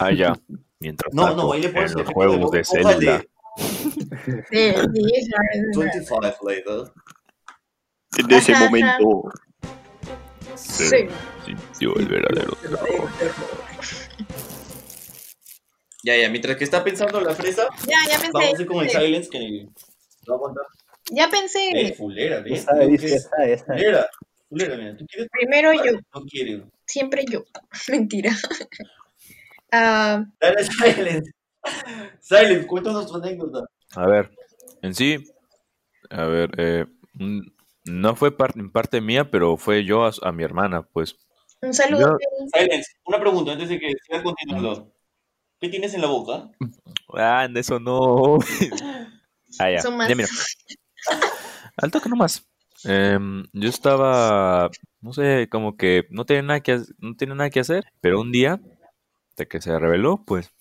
Ah, 0.00 0.10
ya. 0.12 0.34
Mientras 0.80 1.14
No, 1.14 1.22
tanto, 1.26 1.42
no, 1.44 1.52
ahí 1.52 1.62
le 1.62 1.68
pones 1.68 1.92
en 1.92 1.98
el 2.00 2.04
los 2.04 2.14
juegos 2.14 2.50
de 2.50 2.64
célula. 2.64 3.24
Sí, 3.56 4.44
sí, 4.50 4.72
claro. 4.74 4.90
25 5.76 6.20
later. 6.42 6.92
En 8.18 8.32
ese 8.32 8.52
Ajá, 8.52 8.64
momento. 8.64 9.30
Sí. 10.56 11.08
sintió 11.44 11.94
el 11.96 12.06
verdadero 12.08 12.52
terror. 12.56 12.88
Ya, 16.02 16.16
ya, 16.16 16.28
mientras 16.30 16.56
que 16.56 16.64
está 16.64 16.84
pensando 16.84 17.20
la 17.20 17.34
fresa, 17.34 17.66
Ya, 17.86 17.96
ya 18.08 18.18
vamos 18.18 18.34
a 18.34 18.38
pensé. 18.48 18.62
ir 18.62 18.68
con 18.68 18.84
el 18.84 18.90
silence 18.90 19.28
que 19.28 19.64
nos 19.64 20.30
va 20.30 20.36
a 20.36 20.38
contar. 20.38 20.64
Ya 21.10 21.28
pensé. 21.28 21.70
Eh, 21.74 21.94
fulera, 21.94 22.40
¿ves? 22.40 22.60
está, 22.60 22.74
dice, 22.78 23.08
ya 23.10 23.16
está, 23.16 23.36
ya 23.46 23.54
está. 23.54 23.72
Fulera, 23.74 24.06
fulera, 24.48 24.76
mira, 24.76 24.96
¿tú 24.96 25.06
quieres? 25.06 25.28
Primero 25.32 25.72
yo. 25.72 25.92
No 26.14 26.22
quieres. 26.26 26.62
Siempre 26.86 27.24
yo. 27.30 27.44
Mentira. 27.88 28.32
Ah, 29.72 30.24
Dale, 30.40 30.62
silence. 30.64 31.32
Silence, 32.20 32.66
cuéntanos 32.68 33.08
tu 33.10 33.16
anécdota. 33.16 33.66
A 33.96 34.06
ver, 34.06 34.30
en 34.80 34.94
sí, 34.94 35.26
a 36.08 36.24
ver, 36.26 36.50
eh, 36.56 36.86
mm, 37.14 37.40
no 37.86 38.14
fue 38.16 38.36
par- 38.36 38.52
en 38.56 38.70
parte 38.70 39.00
mía, 39.00 39.30
pero 39.30 39.56
fue 39.56 39.84
yo 39.84 40.04
a, 40.04 40.12
a 40.22 40.32
mi 40.32 40.42
hermana, 40.44 40.82
pues. 40.82 41.16
un 41.62 41.72
saludo. 41.74 42.18
Silence, 42.52 42.92
una 43.04 43.18
pregunta 43.20 43.52
antes 43.52 43.68
de 43.68 43.78
que 43.78 43.92
sigas 44.04 44.22
continuando. 44.22 44.92
¿Qué 45.60 45.68
tienes 45.70 45.94
en 45.94 46.02
la 46.02 46.08
boca? 46.08 46.50
Ah, 47.14 47.46
en 47.46 47.56
eso 47.56 47.80
no. 47.80 48.36
ah, 49.58 49.70
ya. 49.70 49.80
Son 49.80 49.96
más. 49.96 50.08
Ya, 50.08 50.14
mira. 50.14 50.28
Al 51.76 51.90
toque 51.90 52.08
nomás. 52.08 52.46
Em, 52.84 53.44
yo 53.52 53.68
estaba, 53.68 54.70
no 55.00 55.12
sé, 55.12 55.48
como 55.50 55.76
que 55.76 56.06
no 56.10 56.24
tenía 56.26 56.42
nada 56.42 56.60
que, 56.60 56.80
no 56.98 57.16
tenía 57.16 57.34
nada 57.34 57.50
que 57.50 57.60
hacer, 57.60 57.84
pero 58.00 58.20
un 58.20 58.32
día, 58.32 58.60
de 59.36 59.48
que 59.48 59.60
se 59.60 59.76
reveló, 59.78 60.22
pues, 60.26 60.52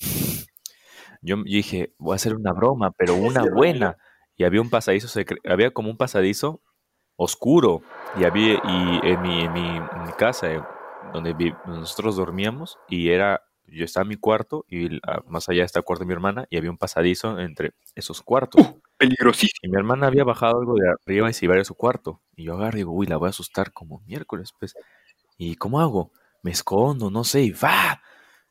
yo, 1.22 1.36
yo 1.38 1.44
dije, 1.44 1.94
voy 1.98 2.14
a 2.14 2.16
hacer 2.16 2.36
una 2.36 2.54
broma, 2.54 2.92
pero 2.98 3.16
una 3.16 3.44
buena. 3.44 3.98
Y 4.38 4.44
había 4.44 4.62
un 4.62 4.70
pasadizo, 4.70 5.08
secre- 5.08 5.40
había 5.50 5.72
como 5.72 5.90
un 5.90 5.98
pasadizo 5.98 6.62
oscuro, 7.18 7.82
y 8.14 8.24
había, 8.24 8.56
y 8.62 9.00
en 9.08 9.22
mi, 9.22 9.42
en 9.42 9.52
mi, 9.52 9.78
en 9.78 10.04
mi 10.04 10.14
casa, 10.14 10.52
eh, 10.54 10.62
donde 11.02 11.34
vi- 11.34 11.54
nosotros 11.66 12.16
dormíamos, 12.16 12.78
y 12.88 13.10
era, 13.10 13.42
yo 13.68 13.86
estaba 13.86 14.04
en 14.04 14.10
mi 14.10 14.16
cuarto, 14.18 14.66
y 14.70 14.98
ah, 15.08 15.22
más 15.28 15.50
allá 15.50 15.64
está 15.64 15.80
el 15.80 15.86
cuarto 15.86 16.04
de 16.04 16.08
mi 16.08 16.14
hermana, 16.14 16.46
y 16.50 16.58
había 16.58 16.72
un 16.72 16.78
pasadizo 16.78 17.40
entre 17.40 17.74
esos 17.96 18.22
cuartos. 18.22 18.62
Peligrosísimo. 18.98 19.60
Y 19.64 19.70
mi 19.70 19.78
hermana 19.78 20.08
había 20.08 20.24
bajado 20.24 20.60
algo 20.60 20.76
de 20.76 20.90
arriba 20.90 21.30
y 21.30 21.34
se 21.34 21.46
iba 21.46 21.54
a 21.56 21.58
ir 21.58 21.62
a 21.62 21.66
su 21.66 21.76
cuarto. 21.76 22.22
Y 22.36 22.46
yo 22.46 22.54
agarro 22.56 22.78
y 22.78 22.82
digo, 22.82 22.92
uy, 22.94 23.08
la 23.08 23.18
voy 23.18 23.28
a 23.28 23.30
asustar 23.32 23.72
como 23.74 24.00
miércoles, 24.06 24.54
pues. 24.58 24.74
¿Y 25.38 25.56
cómo 25.56 25.80
hago? 25.82 26.12
Me 26.44 26.52
escondo, 26.52 27.10
no 27.12 27.24
sé, 27.24 27.44
y 27.44 27.52
va. 27.52 28.02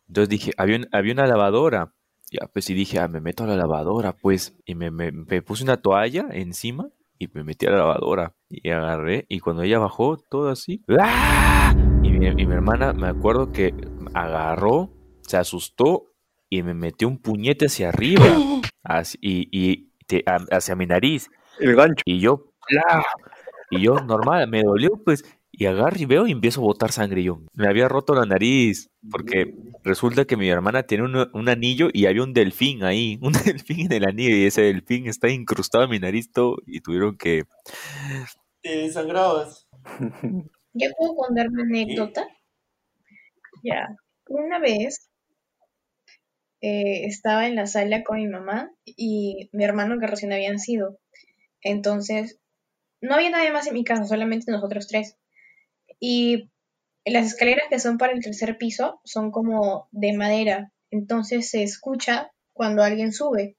Entonces 0.09 0.28
dije, 0.28 0.52
había, 0.59 0.76
un- 0.76 0.88
había 0.92 1.12
una 1.14 1.26
lavadora. 1.26 1.94
Ya, 2.30 2.47
pues, 2.52 2.68
y 2.71 2.75
dije, 2.75 2.99
ah, 2.99 3.09
me 3.09 3.21
meto 3.21 3.44
a 3.44 3.47
la 3.47 3.56
lavadora, 3.56 4.14
pues. 4.16 4.56
Y 4.66 4.75
me, 4.75 4.90
me- 4.90 5.12
me 5.12 5.42
puse 5.42 5.64
una 5.64 5.78
toalla 5.78 6.26
encima 6.33 6.88
y 7.18 7.28
me 7.33 7.44
metí 7.44 7.66
a 7.66 7.71
la 7.71 7.78
lavadora. 7.78 8.35
Y 8.49 8.71
agarré, 8.71 9.26
y 9.28 9.40
cuando 9.40 9.62
ella 9.62 9.78
bajó, 9.78 10.16
todo 10.16 10.49
así. 10.50 10.83
¡ah! 11.00 11.75
Y 12.02 12.11
mi, 12.11 12.26
y 12.28 12.47
mi 12.47 12.54
hermana, 12.54 12.92
me 12.92 13.09
acuerdo 13.09 13.50
que 13.52 13.75
agarró, 14.14 14.90
se 15.23 15.37
asustó 15.37 16.12
y 16.50 16.62
me 16.62 16.75
metió 16.75 17.09
un 17.09 17.18
puñete 17.18 17.66
hacia 17.66 17.88
arriba. 17.88 18.25
así- 18.83 19.18
y 19.21 19.49
y 19.52 19.90
te- 20.06 20.23
a- 20.26 20.56
hacia 20.56 20.76
mi 20.76 20.87
nariz. 20.87 21.30
El 21.59 21.75
gancho. 21.76 22.02
Y 22.04 22.21
yo, 22.21 22.52
y 23.71 23.80
yo, 23.80 23.94
normal, 24.00 24.49
me 24.49 24.62
dolió, 24.62 24.90
pues, 25.04 25.25
y 25.56 25.66
agarro 25.66 25.96
y 25.99 26.04
veo 26.04 26.26
y 26.26 26.32
empiezo 26.32 26.61
a 26.61 26.64
botar 26.64 26.92
sangre. 26.92 27.23
Yo, 27.23 27.40
me 27.52 27.68
había 27.68 27.88
roto 27.88 28.14
la 28.14 28.26
nariz, 28.26 28.90
porque 29.11 29.54
resulta 29.82 30.25
que 30.25 30.37
mi 30.37 30.49
hermana 30.49 30.84
tiene 30.84 31.04
un, 31.04 31.28
un 31.32 31.49
anillo 31.49 31.88
y 31.92 32.06
había 32.06 32.23
un 32.23 32.32
delfín 32.32 32.84
ahí, 32.84 33.18
un 33.23 33.32
delfín 33.32 33.87
en 33.87 33.92
el 33.92 34.08
anillo, 34.08 34.37
y 34.37 34.46
ese 34.46 34.62
delfín 34.62 35.06
está 35.06 35.28
incrustado 35.28 35.84
en 35.84 35.90
mi 35.90 35.99
nariz 35.99 36.30
todo, 36.32 36.56
y 36.66 36.80
tuvieron 36.80 37.16
que... 37.16 37.44
Te 38.62 38.78
desangrabas. 38.78 39.66
¿Ya 40.73 40.88
puedo 40.99 41.14
contar 41.14 41.50
mi 41.50 41.62
anécdota? 41.62 42.26
Ya. 43.62 43.96
Una 44.26 44.58
vez 44.58 45.08
eh, 46.61 47.04
estaba 47.04 47.46
en 47.46 47.56
la 47.56 47.66
sala 47.66 48.02
con 48.04 48.16
mi 48.16 48.26
mamá 48.26 48.70
y 48.84 49.50
mi 49.52 49.64
hermano 49.64 50.00
que 50.00 50.06
recién 50.06 50.32
había 50.32 50.50
nacido. 50.50 50.99
Entonces, 51.61 52.40
no 53.00 53.14
había 53.14 53.30
nadie 53.30 53.52
más 53.52 53.66
en 53.66 53.75
mi 53.75 53.84
casa, 53.84 54.06
solamente 54.06 54.50
nosotros 54.50 54.88
tres. 54.88 55.18
Y 56.00 56.50
las 57.04 57.26
escaleras 57.26 57.64
que 57.70 57.78
son 57.78 57.98
para 57.98 58.12
el 58.12 58.20
tercer 58.22 58.56
piso 58.58 59.00
son 59.04 59.30
como 59.30 59.88
de 59.92 60.12
madera. 60.14 60.72
Entonces 60.90 61.50
se 61.50 61.62
escucha 61.62 62.30
cuando 62.52 62.82
alguien 62.82 63.12
sube. 63.12 63.56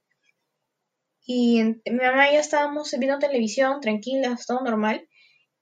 Y 1.26 1.60
en- 1.60 1.82
mi 1.86 1.98
mamá 1.98 2.30
y 2.30 2.34
yo 2.36 2.40
estábamos 2.40 2.94
viendo 3.00 3.20
televisión, 3.20 3.80
tranquilas, 3.82 4.46
todo 4.46 4.62
normal. 4.64 5.08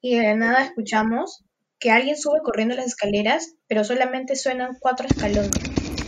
Y 0.02 0.18
de 0.18 0.24
la 0.24 0.36
nada 0.36 0.64
escuchamos 0.64 1.44
que 1.80 1.92
alguien 1.92 2.18
sube 2.18 2.40
corriendo 2.44 2.76
las 2.76 2.86
escaleras, 2.88 3.56
pero 3.68 3.84
solamente 3.84 4.36
suenan 4.36 4.78
cuatro 4.80 5.08
escalones. 5.08 5.52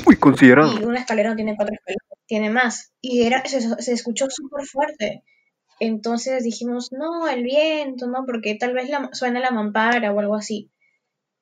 Uy, 0.05 0.17
considerado. 0.17 0.79
Y 0.79 0.83
una 0.83 0.99
escalera 0.99 1.29
no 1.29 1.35
tiene 1.35 1.55
cuatro 1.55 1.73
escalones, 1.75 2.25
tiene 2.27 2.49
más. 2.49 2.93
Y 3.01 3.23
era, 3.23 3.43
se, 3.45 3.61
se 3.61 3.91
escuchó 3.93 4.27
súper 4.29 4.65
fuerte. 4.65 5.23
Entonces 5.79 6.43
dijimos, 6.43 6.91
no, 6.91 7.27
el 7.27 7.43
viento, 7.43 8.07
¿no? 8.07 8.25
Porque 8.25 8.55
tal 8.55 8.73
vez 8.73 8.89
la, 8.89 9.09
suena 9.13 9.39
la 9.39 9.51
mampara 9.51 10.11
o 10.13 10.19
algo 10.19 10.35
así. 10.35 10.71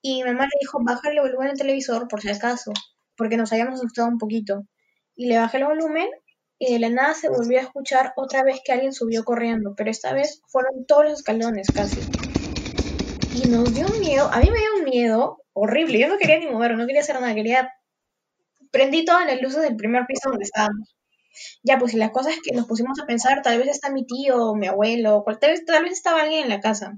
Y 0.02 0.24
mi 0.24 0.32
mamá 0.32 0.46
le 0.46 0.52
dijo, 0.62 0.80
bájale 0.84 1.16
el 1.16 1.22
volumen 1.22 1.50
del 1.50 1.58
televisor 1.58 2.08
por 2.08 2.22
si 2.22 2.30
acaso, 2.30 2.74
porque 3.18 3.38
nos 3.38 3.52
habíamos 3.54 3.76
asustado 3.76 4.08
un 4.10 4.18
poquito. 4.18 4.66
Y 5.16 5.28
le 5.28 5.38
bajé 5.40 5.58
el 5.58 5.66
volumen 5.66 6.10
y 6.60 6.74
de 6.74 6.80
la 6.80 6.90
nada 6.90 7.14
se 7.14 7.30
volvió 7.30 7.60
a 7.60 7.64
escuchar 7.64 8.14
otra 8.16 8.44
vez 8.44 8.62
que 8.64 8.72
alguien 8.74 8.94
subió 8.94 9.24
corriendo, 9.24 9.76
pero 9.76 9.92
esta 9.92 10.14
vez 10.14 10.42
fueron 10.48 10.86
todos 10.86 11.06
los 11.06 11.14
escalones 11.14 11.72
casi. 11.72 12.02
Y 13.32 13.48
nos 13.48 13.74
dio 13.74 13.88
un 13.90 14.00
miedo, 14.00 14.30
a 14.32 14.40
mí 14.40 14.50
me 14.50 14.60
dio 14.60 14.76
un 14.78 14.84
miedo 14.86 15.44
horrible, 15.54 16.00
yo 16.00 16.08
no 16.08 16.18
quería 16.18 16.40
ni 16.40 16.48
mover, 16.48 16.78
no 16.78 16.86
quería 16.86 17.02
hacer 17.02 17.20
nada, 17.20 17.34
quería... 17.36 17.70
Prendí 18.72 19.06
todas 19.06 19.26
las 19.28 19.42
luces 19.42 19.62
del 19.62 19.76
primer 19.76 20.06
piso 20.08 20.30
donde 20.30 20.46
estábamos. 20.46 20.96
Ya, 21.64 21.78
pues 21.80 21.94
las 21.96 22.12
cosas 22.12 22.36
que 22.44 22.56
nos 22.56 22.68
pusimos 22.68 23.00
a 23.00 23.06
pensar, 23.06 23.42
tal 23.42 23.58
vez 23.60 23.68
está 23.70 23.92
mi 23.92 24.06
tío, 24.06 24.54
mi 24.56 24.68
abuelo, 24.68 25.24
tal 25.42 25.52
vez, 25.52 25.66
tal 25.66 25.84
vez 25.84 25.94
estaba 25.94 26.22
alguien 26.22 26.44
en 26.44 26.50
la 26.50 26.60
casa. 26.62 26.98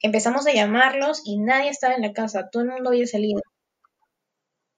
Empezamos 0.00 0.46
a 0.46 0.52
llamarlos 0.54 1.22
y 1.24 1.38
nadie 1.40 1.70
estaba 1.70 1.94
en 1.94 2.02
la 2.02 2.12
casa, 2.14 2.48
todo 2.52 2.64
el 2.64 2.70
mundo 2.70 2.90
había 2.90 3.06
salido. 3.08 3.40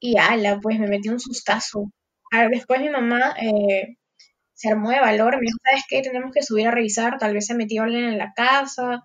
Y 0.01 0.19
ala, 0.19 0.59
pues 0.61 0.79
me 0.79 0.89
metí 0.89 1.09
un 1.09 1.21
sustazo. 1.21 1.91
Ah, 2.33 2.49
Después 2.49 2.81
mi 2.81 2.91
mamá 2.91 3.35
eh, 3.41 3.97
se 4.55 4.71
armó 4.71 4.91
de 4.91 5.01
valor, 5.01 5.37
me 5.37 5.43
dijo, 5.43 5.59
¿sabes 5.65 5.85
qué? 5.89 6.03
Tenemos 6.03 6.33
que 6.35 6.43
subir 6.43 6.69
a 6.69 6.73
revisar, 6.73 7.19
tal 7.19 7.35
vez 7.35 7.47
se 7.47 7.55
metió 7.57 7.85
alguien 7.85 8.05
en 8.07 8.19
la 8.19 8.33
casa, 8.35 9.05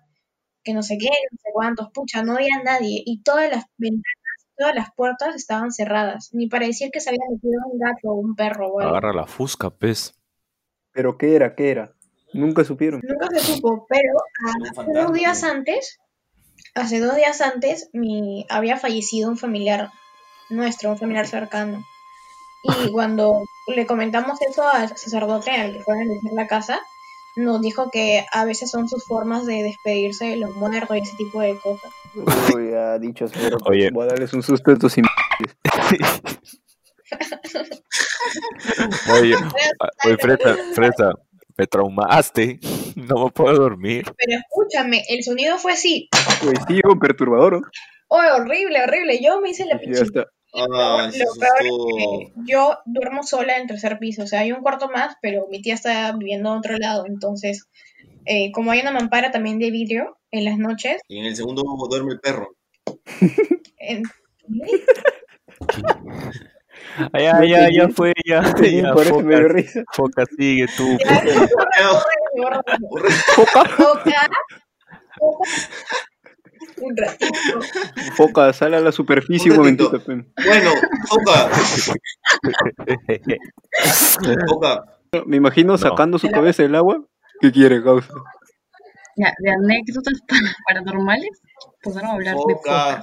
que 0.64 0.74
no 0.74 0.82
sé 0.84 0.98
qué, 0.98 1.08
no 1.08 1.38
sé 1.42 1.50
cuántos, 1.54 1.90
pucha, 1.94 2.22
no 2.24 2.34
había 2.34 2.62
nadie. 2.64 3.02
Y 3.06 3.22
todas 3.22 3.50
las 3.50 3.64
ventanas, 3.78 4.04
todas 4.62 4.76
las 4.76 4.94
puertas 4.94 5.34
estaban 5.34 5.72
cerradas, 5.72 6.30
ni 6.32 6.46
para 6.46 6.66
decir 6.66 6.90
que 6.92 7.00
se 7.00 7.10
había 7.10 7.24
metido 7.28 7.60
un 7.66 7.78
gato 7.80 8.10
o 8.10 8.14
un 8.14 8.36
perro 8.36 8.68
o 8.68 8.80
algo. 8.80 8.90
Agarra 8.90 9.12
la 9.12 9.26
fusca, 9.26 9.70
pez. 9.70 10.14
¿Pero 10.92 11.18
qué 11.18 11.34
era? 11.34 11.56
¿Qué 11.56 11.70
era? 11.70 11.92
Nunca 12.32 12.62
supieron. 12.62 13.00
Nunca 13.02 13.26
se 13.32 13.40
supo, 13.40 13.86
pero 13.88 14.12
hace 14.78 14.92
dos 14.92 15.12
días 15.12 15.42
antes, 15.42 15.98
hace 16.76 17.00
dos 17.00 17.16
días 17.16 17.40
antes, 17.40 17.90
mi, 17.92 18.46
había 18.48 18.76
fallecido 18.76 19.28
un 19.28 19.36
familiar 19.36 19.90
nuestro, 20.48 20.90
un 20.90 20.98
familiar 20.98 21.26
cercano. 21.26 21.82
Y 22.62 22.92
cuando 22.92 23.42
le 23.66 23.84
comentamos 23.86 24.40
eso 24.42 24.66
al 24.68 24.96
sacerdote 24.96 25.50
al 25.50 25.72
que 25.72 25.80
fue 25.80 25.94
a 25.94 25.98
bendecir 25.98 26.32
la 26.34 26.46
casa, 26.46 26.80
nos 27.36 27.60
dijo 27.60 27.90
que 27.90 28.24
a 28.32 28.44
veces 28.44 28.70
son 28.70 28.88
sus 28.88 29.04
formas 29.04 29.46
de 29.46 29.62
despedirse 29.62 30.24
de 30.26 30.36
los 30.36 30.54
muertos 30.56 30.96
y 30.96 31.00
ese 31.00 31.16
tipo 31.16 31.40
de 31.40 31.56
cosas. 31.58 31.90
Uy, 32.54 32.74
ha 32.74 32.98
dicho 32.98 33.24
pero 33.32 33.56
Oye. 33.66 33.90
Voy 33.90 34.04
a 34.04 34.08
darles 34.08 34.34
un 34.34 34.42
susto 34.42 34.70
a 34.70 34.74
estos 34.74 34.94
Oye, 34.96 35.06
ah, 39.80 39.88
oye, 40.04 40.16
Fresa, 40.18 40.56
Fresa, 40.74 41.14
me 41.56 41.66
traumaste, 41.66 42.60
no 42.96 43.24
me 43.24 43.30
puedo 43.30 43.56
dormir. 43.56 44.04
Pero 44.16 44.38
escúchame, 44.38 45.02
el 45.08 45.22
sonido 45.22 45.56
fue 45.58 45.72
así. 45.72 46.08
Pues 46.42 46.58
sí, 46.68 46.80
un 46.84 46.98
perturbador. 46.98 47.60
¿no? 47.60 47.66
Oh, 48.08 48.20
horrible, 48.36 48.82
horrible. 48.82 49.22
Yo 49.22 49.40
me 49.40 49.50
hice 49.50 49.64
la 49.64 49.78
pinche 49.78 50.04
Ah, 50.54 51.06
Lo 51.06 51.12
peor 51.40 51.56
es 51.60 51.66
que 51.88 52.32
yo 52.44 52.78
duermo 52.84 53.22
sola 53.22 53.54
en 53.56 53.62
el 53.62 53.68
tercer 53.68 53.98
piso, 53.98 54.24
o 54.24 54.26
sea, 54.26 54.40
hay 54.40 54.52
un 54.52 54.60
cuarto 54.60 54.90
más, 54.90 55.16
pero 55.22 55.46
mi 55.50 55.62
tía 55.62 55.72
está 55.74 56.12
viviendo 56.12 56.52
en 56.52 56.58
otro 56.58 56.76
lado, 56.76 57.06
entonces, 57.06 57.68
eh, 58.26 58.52
como 58.52 58.70
hay 58.70 58.80
una 58.80 58.90
mampara 58.92 59.30
también 59.30 59.58
de 59.58 59.70
vidrio 59.70 60.18
en 60.30 60.44
las 60.44 60.58
noches, 60.58 61.00
Y 61.08 61.18
en 61.20 61.24
el 61.26 61.36
segundo 61.36 61.62
duerme 61.88 62.12
el 62.12 62.20
perro. 62.20 62.54
en- 63.78 64.02
Ah, 67.12 67.20
ya, 67.20 67.44
ya, 67.44 67.68
ya 67.70 67.88
fue, 67.88 68.12
ya, 68.26 68.42
ya, 68.42 68.92
por 68.92 69.02
eso 69.04 69.20
me 69.20 69.36
dio 69.36 69.42
Foca, 69.44 69.54
risa. 69.54 69.84
Foca, 69.92 70.24
sigue 70.36 70.66
tú. 70.76 70.98
Pues. 70.98 71.50
Foca, 73.34 73.64
foca, 73.76 74.28
un 76.82 76.96
ratito. 76.96 77.32
Foca, 78.16 78.52
sale 78.52 78.76
a 78.76 78.80
la 78.80 78.92
superficie 78.92 79.50
un 79.50 79.56
Un 79.58 79.62
momentito. 79.64 80.00
Bueno, 80.06 80.70
Foca, 81.08 81.48
Foca. 84.48 84.84
Me 85.26 85.36
imagino 85.36 85.72
No. 85.72 85.78
sacando 85.78 86.18
su 86.18 86.30
cabeza 86.30 86.62
del 86.62 86.74
agua. 86.74 87.02
¿Qué 87.40 87.52
quiere, 87.52 87.82
causa? 87.82 88.12
Ya, 89.16 89.32
de 89.38 89.50
anécdotas 89.50 90.20
pa- 90.28 90.36
paranormales, 90.66 91.40
podemos 91.82 92.12
hablar 92.14 92.36
de 92.36 92.54
Foca. 92.54 93.02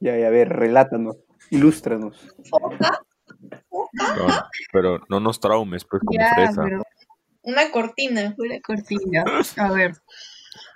Ya, 0.00 0.16
ya, 0.18 0.26
a 0.26 0.30
ver, 0.30 0.48
relátanos. 0.48 1.16
Ilústranos. 1.50 2.16
Foca, 2.48 3.02
No, 4.16 4.26
pero 4.72 5.00
no 5.08 5.20
nos 5.20 5.40
traumes, 5.40 5.84
pues, 5.84 6.02
como 6.04 6.18
Ya, 6.18 6.34
Fresa. 6.34 6.62
pero 6.64 6.82
una 7.42 7.70
cortina. 7.70 8.34
una 8.38 8.60
cortina. 8.60 9.24
A 9.58 9.70
ver, 9.72 9.92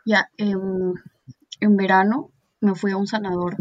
ya, 0.04 0.28
em, 0.36 0.92
en 1.60 1.76
verano 1.76 2.30
me 2.60 2.74
fui 2.74 2.92
a 2.92 2.96
un 2.96 3.06
sanador 3.06 3.56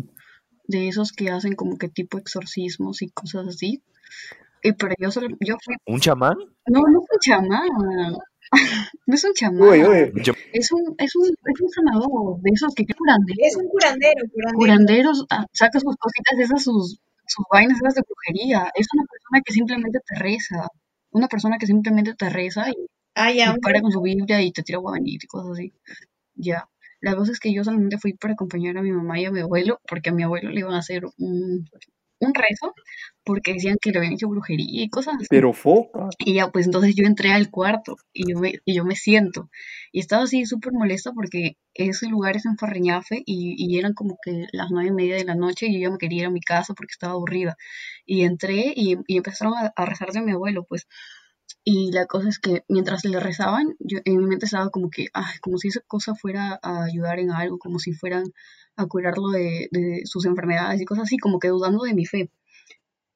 de 0.68 0.88
esos 0.88 1.12
que 1.12 1.30
hacen 1.30 1.56
como 1.56 1.78
que 1.78 1.88
tipo 1.90 2.18
exorcismos 2.18 3.02
y 3.02 3.10
cosas 3.10 3.48
así. 3.48 3.84
Y 4.64 4.74
pero 4.74 4.94
yo 5.00 5.12
solo, 5.12 5.28
yo 5.40 5.56
fui, 5.64 5.76
¿Un 5.86 6.00
chamán? 6.00 6.38
no, 6.68 6.82
no 6.82 7.00
es 7.00 7.08
un 7.12 7.20
chamán, 7.20 7.70
no 9.06 9.16
es 9.16 9.24
un 9.24 9.34
chamán, 9.34 9.70
Uy, 9.70 9.84
uy. 9.84 10.12
Es 10.54 10.72
un, 10.72 10.96
es 10.98 11.16
un, 11.16 11.28
es 11.28 11.62
un 11.62 11.70
sanador 11.70 12.42
de 12.42 12.52
esos 12.54 12.74
que 12.74 12.86
curandero. 12.86 13.40
Es 13.42 13.56
un 13.56 13.68
curandero, 13.68 14.24
curandero. 14.34 14.58
curanderos 14.58 15.26
ah, 15.30 15.46
saca 15.54 15.80
sus 15.80 15.96
cositas 15.96 16.40
esas, 16.40 16.64
sus, 16.64 17.00
sus 17.28 17.46
vainas 17.52 17.78
esas 17.78 17.96
de 17.96 18.02
brujería. 18.02 18.72
Es 18.74 18.88
una 18.94 19.04
persona 19.06 19.42
que 19.46 19.54
simplemente 19.54 20.00
te 20.06 20.20
reza. 20.20 20.68
Una 21.12 21.28
persona 21.28 21.58
que 21.58 21.68
simplemente 21.68 22.16
te 22.16 22.30
reza 22.30 22.70
y, 22.70 22.88
Ah, 23.18 23.32
ya, 23.32 23.56
y 23.58 23.60
para 23.60 23.82
con 23.82 23.92
su 23.92 24.00
Biblia 24.00 24.42
y 24.42 24.52
te 24.52 24.62
tira 24.62 24.78
guabanito 24.78 25.26
y 25.26 25.28
cosas 25.28 25.54
así. 25.54 25.74
Ya. 26.36 26.70
La 27.02 27.16
cosa 27.16 27.32
es 27.32 27.40
que 27.40 27.54
yo 27.54 27.64
solamente 27.64 27.98
fui 27.98 28.14
para 28.14 28.34
acompañar 28.34 28.78
a 28.78 28.82
mi 28.82 28.92
mamá 28.92 29.20
y 29.20 29.26
a 29.26 29.32
mi 29.32 29.40
abuelo, 29.42 29.80
porque 29.88 30.10
a 30.10 30.14
mi 30.14 30.24
abuelo 30.24 30.50
le 30.50 30.60
iban 30.62 30.74
a 30.74 30.80
hacer 30.80 31.06
un, 31.18 31.70
un 32.20 32.34
rezo, 32.34 32.74
porque 33.24 33.54
decían 33.54 33.78
que 33.80 33.92
le 33.92 33.98
habían 34.00 34.14
hecho 34.14 34.28
brujería 34.30 34.84
y 34.84 34.90
cosas 34.90 35.16
así. 35.16 35.28
Pero 35.30 35.54
foca. 35.54 36.10
Y 36.18 36.36
ya, 36.36 36.50
pues 36.50 36.66
entonces 36.66 36.96
yo 36.96 37.06
entré 37.06 37.32
al 37.32 37.52
cuarto 37.52 37.98
y 38.14 38.32
yo 38.32 38.40
me, 38.40 38.54
y 38.66 38.76
yo 38.76 38.86
me 38.86 38.96
siento. 38.96 39.50
Y 39.92 40.00
estaba 40.00 40.24
así 40.24 40.46
súper 40.46 40.74
molesta 40.74 41.12
porque 41.14 41.58
ese 41.74 42.08
lugar 42.08 42.36
es 42.38 42.46
en 42.46 42.58
Farreñafe 42.58 43.22
y, 43.26 43.56
y 43.58 43.78
eran 43.78 43.94
como 43.94 44.18
que 44.24 44.46
las 44.52 44.72
nueve 44.72 44.90
y 44.90 44.94
media 44.94 45.16
de 45.16 45.26
la 45.26 45.36
noche 45.36 45.68
y 45.68 45.74
yo 45.76 45.80
ya 45.82 45.92
me 45.92 45.98
quería 46.00 46.22
ir 46.22 46.26
a 46.26 46.32
mi 46.32 46.42
casa 46.42 46.74
porque 46.74 46.94
estaba 46.94 47.14
aburrida. 47.14 47.56
Y 48.06 48.24
entré 48.24 48.74
y, 48.76 48.98
y 49.08 49.18
empezaron 49.18 49.54
a, 49.56 49.72
a 49.76 49.86
rezarle 49.86 50.20
a 50.20 50.24
mi 50.24 50.32
abuelo, 50.32 50.66
pues. 50.68 50.88
Y 51.64 51.92
la 51.92 52.06
cosa 52.08 52.30
es 52.30 52.40
que 52.40 52.64
mientras 52.68 53.06
le 53.06 53.20
rezaban, 53.20 53.76
yo 53.80 54.00
en 54.06 54.18
mi 54.18 54.26
mente 54.26 54.46
estaba 54.46 54.70
como 54.70 54.90
que, 54.90 55.08
ay, 55.14 55.38
como 55.42 55.58
si 55.58 55.70
esa 55.70 55.82
cosa 55.82 56.16
fuera 56.16 56.60
a 56.62 56.84
ayudar 56.84 57.20
en 57.20 57.32
algo, 57.32 57.60
como 57.60 57.80
si 57.80 57.94
fueran 57.94 58.24
a 58.76 58.86
curarlo 58.88 59.30
de, 59.30 59.68
de 59.72 60.02
sus 60.06 60.26
enfermedades 60.26 60.82
y 60.82 60.86
cosas 60.86 61.06
así, 61.06 61.18
como 61.18 61.40
que 61.40 61.50
dudando 61.50 61.84
de 61.84 61.94
mi 61.94 62.06
fe. 62.06 62.32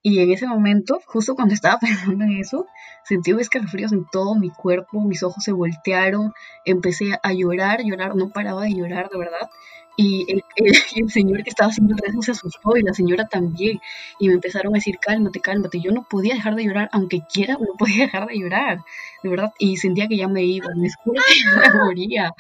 Y 0.04 0.20
en 0.20 0.32
ese 0.32 0.48
momento, 0.48 1.00
justo 1.06 1.36
cuando 1.36 1.54
estaba 1.54 1.78
pensando 1.82 2.24
en 2.26 2.38
eso, 2.38 2.66
sentí 3.04 3.32
escalofríos 3.32 3.92
en 3.92 4.06
todo 4.12 4.36
mi 4.36 4.50
cuerpo, 4.50 5.02
mis 5.02 5.24
ojos 5.24 5.44
se 5.44 5.52
voltearon, 5.52 6.34
empecé 6.66 7.12
a 7.22 7.34
llorar, 7.34 7.82
llorar, 7.84 8.16
no 8.16 8.30
paraba 8.30 8.64
de 8.64 8.74
llorar, 8.74 9.10
de 9.10 9.18
verdad. 9.20 9.50
Y 9.98 10.26
el, 10.32 10.44
el- 10.56 10.74
el 10.96 11.12
señor 11.12 11.44
que 11.44 11.50
estaba 11.50 11.70
haciendo 11.70 11.94
el 11.94 12.02
rezo 12.02 12.22
se 12.22 12.32
asustó 12.32 12.76
y 12.78 12.82
la 12.82 12.94
señora 12.94 13.28
también. 13.28 13.80
Y 14.20 14.28
me 14.30 14.36
empezaron 14.36 14.74
a 14.74 14.78
decir, 14.78 14.98
cálmate, 15.00 15.40
cálmate. 15.42 15.80
Yo 15.82 15.92
no 15.92 16.08
podía 16.10 16.34
dejar 16.34 16.56
de 16.56 16.64
llorar, 16.64 16.90
aunque 16.94 17.22
quiera, 17.32 17.56
no 17.56 17.76
podía 17.78 18.06
dejar 18.06 18.26
de 18.28 18.40
llorar, 18.40 18.80
de 19.22 19.30
verdad. 19.30 19.52
Y 19.60 19.78
sentía 19.78 20.08
que 20.08 20.18
ya 20.18 20.28
me 20.28 20.44
iba, 20.44 20.68
me 20.76 20.90
juro 21.04 21.22
que 21.28 21.70
me 21.74 21.84
moría. 21.84 22.32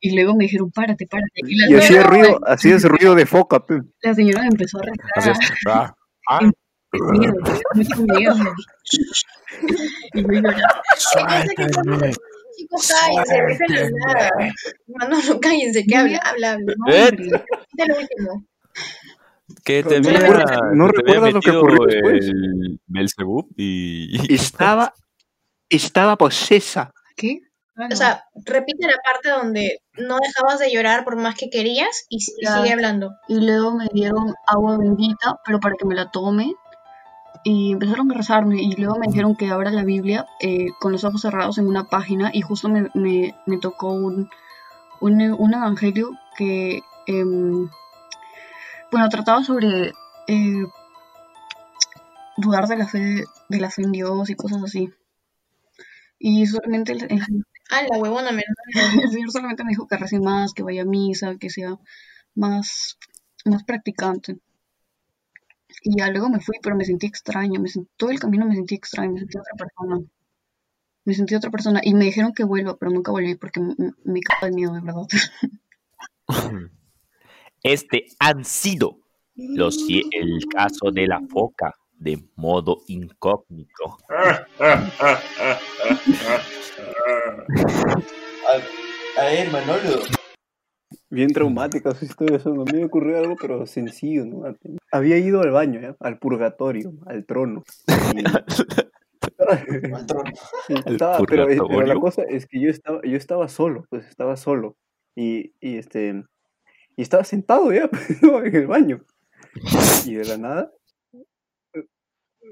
Y 0.00 0.14
luego 0.14 0.34
me 0.36 0.44
dijeron, 0.44 0.70
párate, 0.70 1.06
párate. 1.06 1.40
Y 1.46 1.70
Y 1.74 1.76
hacía 1.76 2.02
ruido, 2.04 2.38
hacía 2.46 2.76
ese 2.76 2.88
ruido 2.88 3.14
de 3.14 3.26
foca, 3.26 3.66
pe. 3.66 3.80
la 4.02 4.14
señora 4.14 4.42
me 4.42 4.48
empezó 4.48 4.78
a 4.78 4.82
rezar. 4.82 5.36
Ah, 5.66 5.94
ah, 6.30 6.50
miedo, 6.92 7.34
mucho 7.74 7.96
miedo. 8.02 8.34
Y 10.14 10.22
lloraba. 10.22 10.82
suéltame. 10.96 12.12
Chicos, 12.56 12.88
cállense, 12.88 13.34
déjenlo 13.68 13.96
hablar. 14.08 14.32
Manolo, 14.86 15.40
cállense, 15.40 15.84
que 15.84 15.96
habla, 15.96 16.18
habla, 16.18 16.52
habla. 16.52 16.74
No, 16.76 16.92
¿Eh? 16.92 17.10
Quita 17.16 17.86
lo 17.86 17.96
último. 17.98 18.44
Que 19.64 19.82
te 19.82 20.00
¿No 20.00 20.08
había, 20.08 20.20
recuerdas- 20.20 20.60
no 20.74 20.88
te 20.90 21.00
había 21.00 21.14
recuerdas 21.14 21.32
lo 21.34 21.40
que 21.40 21.50
ocurrió 21.50 21.86
después? 21.86 22.24
el 22.28 22.80
Belzebub 22.86 23.48
y... 23.56 24.32
Estaba, 24.34 24.94
estaba 25.68 26.16
posesa. 26.16 26.92
¿Qué? 27.16 27.40
Ah, 27.76 27.88
no. 27.88 27.94
O 27.94 27.96
sea, 27.96 28.24
repite 28.46 28.86
la 28.86 28.96
parte 29.04 29.30
donde 29.30 29.78
no 29.98 30.18
dejabas 30.22 30.58
de 30.60 30.70
llorar 30.72 31.04
por 31.04 31.16
más 31.16 31.34
que 31.34 31.50
querías 31.50 32.04
y, 32.08 32.16
y 32.16 32.20
sigue 32.20 32.72
hablando. 32.72 33.10
y 33.28 33.40
luego 33.44 33.74
me 33.76 33.86
dieron 33.92 34.34
agua 34.46 34.78
bendita, 34.78 35.36
pero 35.44 35.58
para 35.60 35.74
que 35.76 35.84
me 35.86 35.94
la 35.94 36.10
tome. 36.10 36.54
Y 37.44 37.72
empezaron 37.72 38.10
a 38.10 38.14
rezarme 38.14 38.62
y 38.62 38.74
luego 38.76 38.98
me 38.98 39.06
dijeron 39.08 39.36
que 39.36 39.48
abra 39.48 39.70
la 39.70 39.84
Biblia 39.84 40.26
eh, 40.40 40.68
con 40.80 40.92
los 40.92 41.04
ojos 41.04 41.22
cerrados 41.22 41.58
en 41.58 41.68
una 41.68 41.84
página 41.84 42.30
y 42.34 42.42
justo 42.42 42.68
me, 42.68 42.88
me- 42.94 43.34
me 43.46 43.58
tocó 43.58 43.92
un, 43.92 44.28
un, 45.00 45.22
un 45.38 45.54
evangelio 45.54 46.10
que, 46.38 46.82
em, 47.06 47.68
bueno, 48.90 49.08
trataba 49.08 49.42
sobre 49.44 49.92
eh, 50.26 50.64
dudar 52.36 52.66
de 52.66 52.76
la 52.76 52.88
fe 52.88 53.22
de 53.48 53.60
la 53.60 53.70
fe 53.70 53.82
en 53.82 53.92
Dios 53.92 54.30
y 54.30 54.34
cosas 54.34 54.64
así. 54.64 54.92
Y 56.18 56.46
solamente 56.46 56.92
el, 56.92 57.02
el- 57.10 57.44
Ah, 57.72 57.82
la 57.88 57.98
huevona, 57.98 58.32
me 58.32 58.42
el 59.04 59.10
Señor 59.10 59.30
solamente 59.30 59.62
me 59.64 59.70
dijo 59.70 59.86
que 59.86 59.96
rece 59.96 60.18
más, 60.18 60.52
que 60.52 60.64
vaya 60.64 60.82
a 60.82 60.84
misa, 60.84 61.36
que 61.36 61.50
sea 61.50 61.78
más, 62.34 62.98
más 63.44 63.62
practicante. 63.64 64.38
Y 65.82 65.98
ya 65.98 66.08
luego 66.08 66.28
me 66.28 66.40
fui, 66.40 66.56
pero 66.62 66.76
me 66.76 66.84
sentí 66.84 67.06
extraña, 67.06 67.58
me 67.60 67.68
sent- 67.68 67.88
todo 67.96 68.10
el 68.10 68.18
camino 68.18 68.46
me 68.46 68.54
sentí 68.54 68.74
extraña, 68.74 69.12
me 69.12 69.20
sentí 69.20 69.38
otra 69.38 69.54
persona. 69.56 70.00
Me 71.04 71.14
sentí 71.14 71.34
otra 71.34 71.50
persona 71.50 71.80
y 71.82 71.94
me 71.94 72.04
dijeron 72.04 72.32
que 72.34 72.44
vuelva, 72.44 72.76
pero 72.76 72.90
nunca 72.92 73.10
volví 73.10 73.34
porque 73.34 73.60
me, 73.60 74.20
cago 74.20 74.46
de 74.46 74.52
miedo, 74.52 74.74
de 74.74 74.80
verdad. 74.80 75.06
Este 77.62 78.06
han 78.18 78.44
sido 78.44 79.00
los, 79.34 79.76
el 79.88 80.46
caso 80.48 80.90
de 80.90 81.06
la 81.06 81.20
foca 81.28 81.74
de 81.98 82.22
modo 82.36 82.78
incógnito. 82.86 83.98
A, 88.48 89.20
a 89.20 89.24
ver, 89.24 89.50
Manolo. 89.52 90.19
Bien 91.10 91.32
traumática 91.32 91.94
su 91.94 92.04
historia, 92.04 92.36
eso 92.36 92.54
no 92.54 92.64
me 92.64 92.84
ocurrió 92.84 93.18
algo, 93.18 93.34
pero 93.40 93.66
sencillo, 93.66 94.24
¿no? 94.24 94.42
Había 94.92 95.18
ido 95.18 95.40
al 95.42 95.50
baño, 95.50 95.80
¿ya? 95.80 95.96
al 96.00 96.18
purgatorio, 96.18 96.92
al 97.06 97.26
trono. 97.26 97.64
Y- 98.14 98.24
Al 99.94 100.06
trono. 100.06 100.30
Sí, 100.66 100.74
Al 100.86 100.92
estaba- 100.94 101.18
pero, 101.26 101.46
pero 101.46 101.86
la 101.86 101.94
cosa 101.96 102.22
es 102.22 102.46
que 102.46 102.60
yo 102.60 102.70
estaba, 102.70 103.00
yo 103.02 103.16
estaba 103.16 103.48
solo, 103.48 103.84
pues 103.90 104.06
estaba 104.06 104.36
solo. 104.36 104.76
Y, 105.16 105.52
y 105.60 105.76
este 105.76 106.24
y 106.96 107.02
estaba 107.02 107.24
sentado 107.24 107.72
ya 107.72 107.88
en 108.44 108.54
el 108.56 108.66
baño. 108.66 109.04
Y 110.06 110.14
de 110.14 110.24
la 110.24 110.38
nada, 110.38 110.72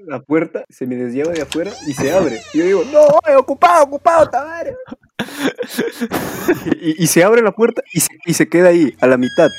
la 0.05 0.19
puerta 0.21 0.65
se 0.69 0.85
me 0.85 0.95
desllava 0.95 1.31
de 1.31 1.41
afuera 1.41 1.71
y 1.87 1.93
se 1.93 2.11
abre. 2.11 2.39
Y 2.53 2.59
yo 2.59 2.65
digo, 2.65 2.81
no, 2.91 3.39
ocupado, 3.39 3.85
ocupado, 3.85 4.29
Tavares. 4.29 4.75
Y, 6.81 7.03
y 7.03 7.07
se 7.07 7.23
abre 7.23 7.41
la 7.41 7.51
puerta 7.51 7.81
y 7.93 7.99
se, 7.99 8.09
y 8.25 8.33
se 8.33 8.49
queda 8.49 8.69
ahí, 8.69 8.95
a 9.01 9.07
la 9.07 9.17
mitad. 9.17 9.49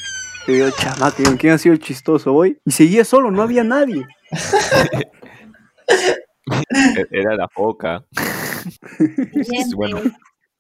Y 0.47 0.53
digo, 0.53 0.71
chamaque, 0.71 1.23
¿con 1.23 1.37
quién 1.37 1.53
ha 1.53 1.59
sido 1.59 1.75
el 1.75 1.81
chistoso 1.81 2.35
hoy? 2.35 2.59
Y 2.65 2.71
seguía 2.73 3.05
solo, 3.05 3.31
no 3.31 3.43
había 3.43 3.63
nadie. 3.63 4.05
E- 6.97 7.07
Era 7.11 7.37
la 7.37 7.49
foca. 7.49 8.05
bueno, 9.75 10.01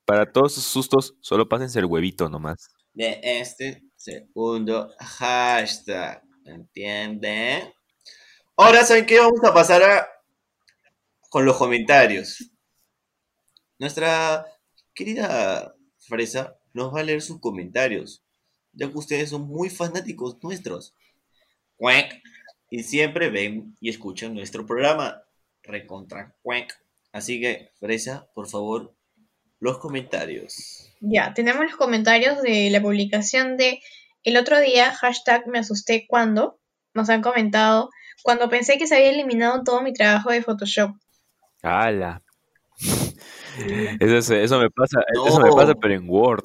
para 0.04 0.30
todos 0.30 0.54
sus 0.54 0.64
sustos, 0.64 1.14
solo 1.20 1.48
pásense 1.48 1.78
el 1.78 1.86
huevito 1.86 2.28
nomás. 2.28 2.68
De 2.92 3.20
este 3.22 3.82
segundo 3.96 4.92
hashtag. 4.98 6.22
¿Entiende? 6.44 7.74
Ahora, 8.56 8.84
¿saben 8.84 9.06
qué? 9.06 9.18
Vamos 9.20 9.42
a 9.44 9.54
pasar 9.54 9.82
a... 9.82 10.08
con 11.28 11.44
los 11.44 11.56
comentarios. 11.56 12.50
Nuestra 13.78 14.44
querida 14.94 15.74
Fresa 15.98 16.56
nos 16.72 16.94
va 16.94 17.00
a 17.00 17.04
leer 17.04 17.22
sus 17.22 17.40
comentarios, 17.40 18.22
ya 18.72 18.90
que 18.90 18.98
ustedes 18.98 19.30
son 19.30 19.42
muy 19.42 19.70
fanáticos 19.70 20.38
nuestros. 20.42 20.94
Cuenc. 21.76 22.12
Y 22.72 22.84
siempre 22.84 23.30
ven 23.30 23.76
y 23.80 23.90
escuchan 23.90 24.34
nuestro 24.34 24.64
programa. 24.64 25.22
Recontra 25.62 26.34
Cuenc. 26.42 26.72
Así 27.12 27.40
que, 27.40 27.70
Fresa, 27.80 28.28
por 28.34 28.48
favor, 28.48 28.94
los 29.58 29.78
comentarios. 29.78 30.88
Ya, 31.00 31.34
tenemos 31.34 31.64
los 31.64 31.76
comentarios 31.76 32.40
de 32.42 32.70
la 32.70 32.80
publicación 32.80 33.56
de 33.56 33.80
el 34.22 34.36
otro 34.36 34.60
día, 34.60 34.92
hashtag 34.92 35.46
me 35.46 35.58
asusté 35.58 36.06
cuando, 36.06 36.60
nos 36.92 37.08
han 37.08 37.22
comentado, 37.22 37.90
cuando 38.22 38.50
pensé 38.50 38.76
que 38.76 38.86
se 38.86 38.96
había 38.96 39.10
eliminado 39.10 39.62
todo 39.64 39.82
mi 39.82 39.94
trabajo 39.94 40.30
de 40.30 40.42
Photoshop. 40.42 40.94
¡Hala! 41.62 42.22
Eso, 44.00 44.16
es- 44.16 44.30
eso 44.30 44.58
me 44.60 44.70
pasa, 44.70 45.00
eso 45.26 45.40
me 45.40 45.50
pasa, 45.50 45.74
pero 45.74 45.94
en 45.94 46.08
Word. 46.08 46.44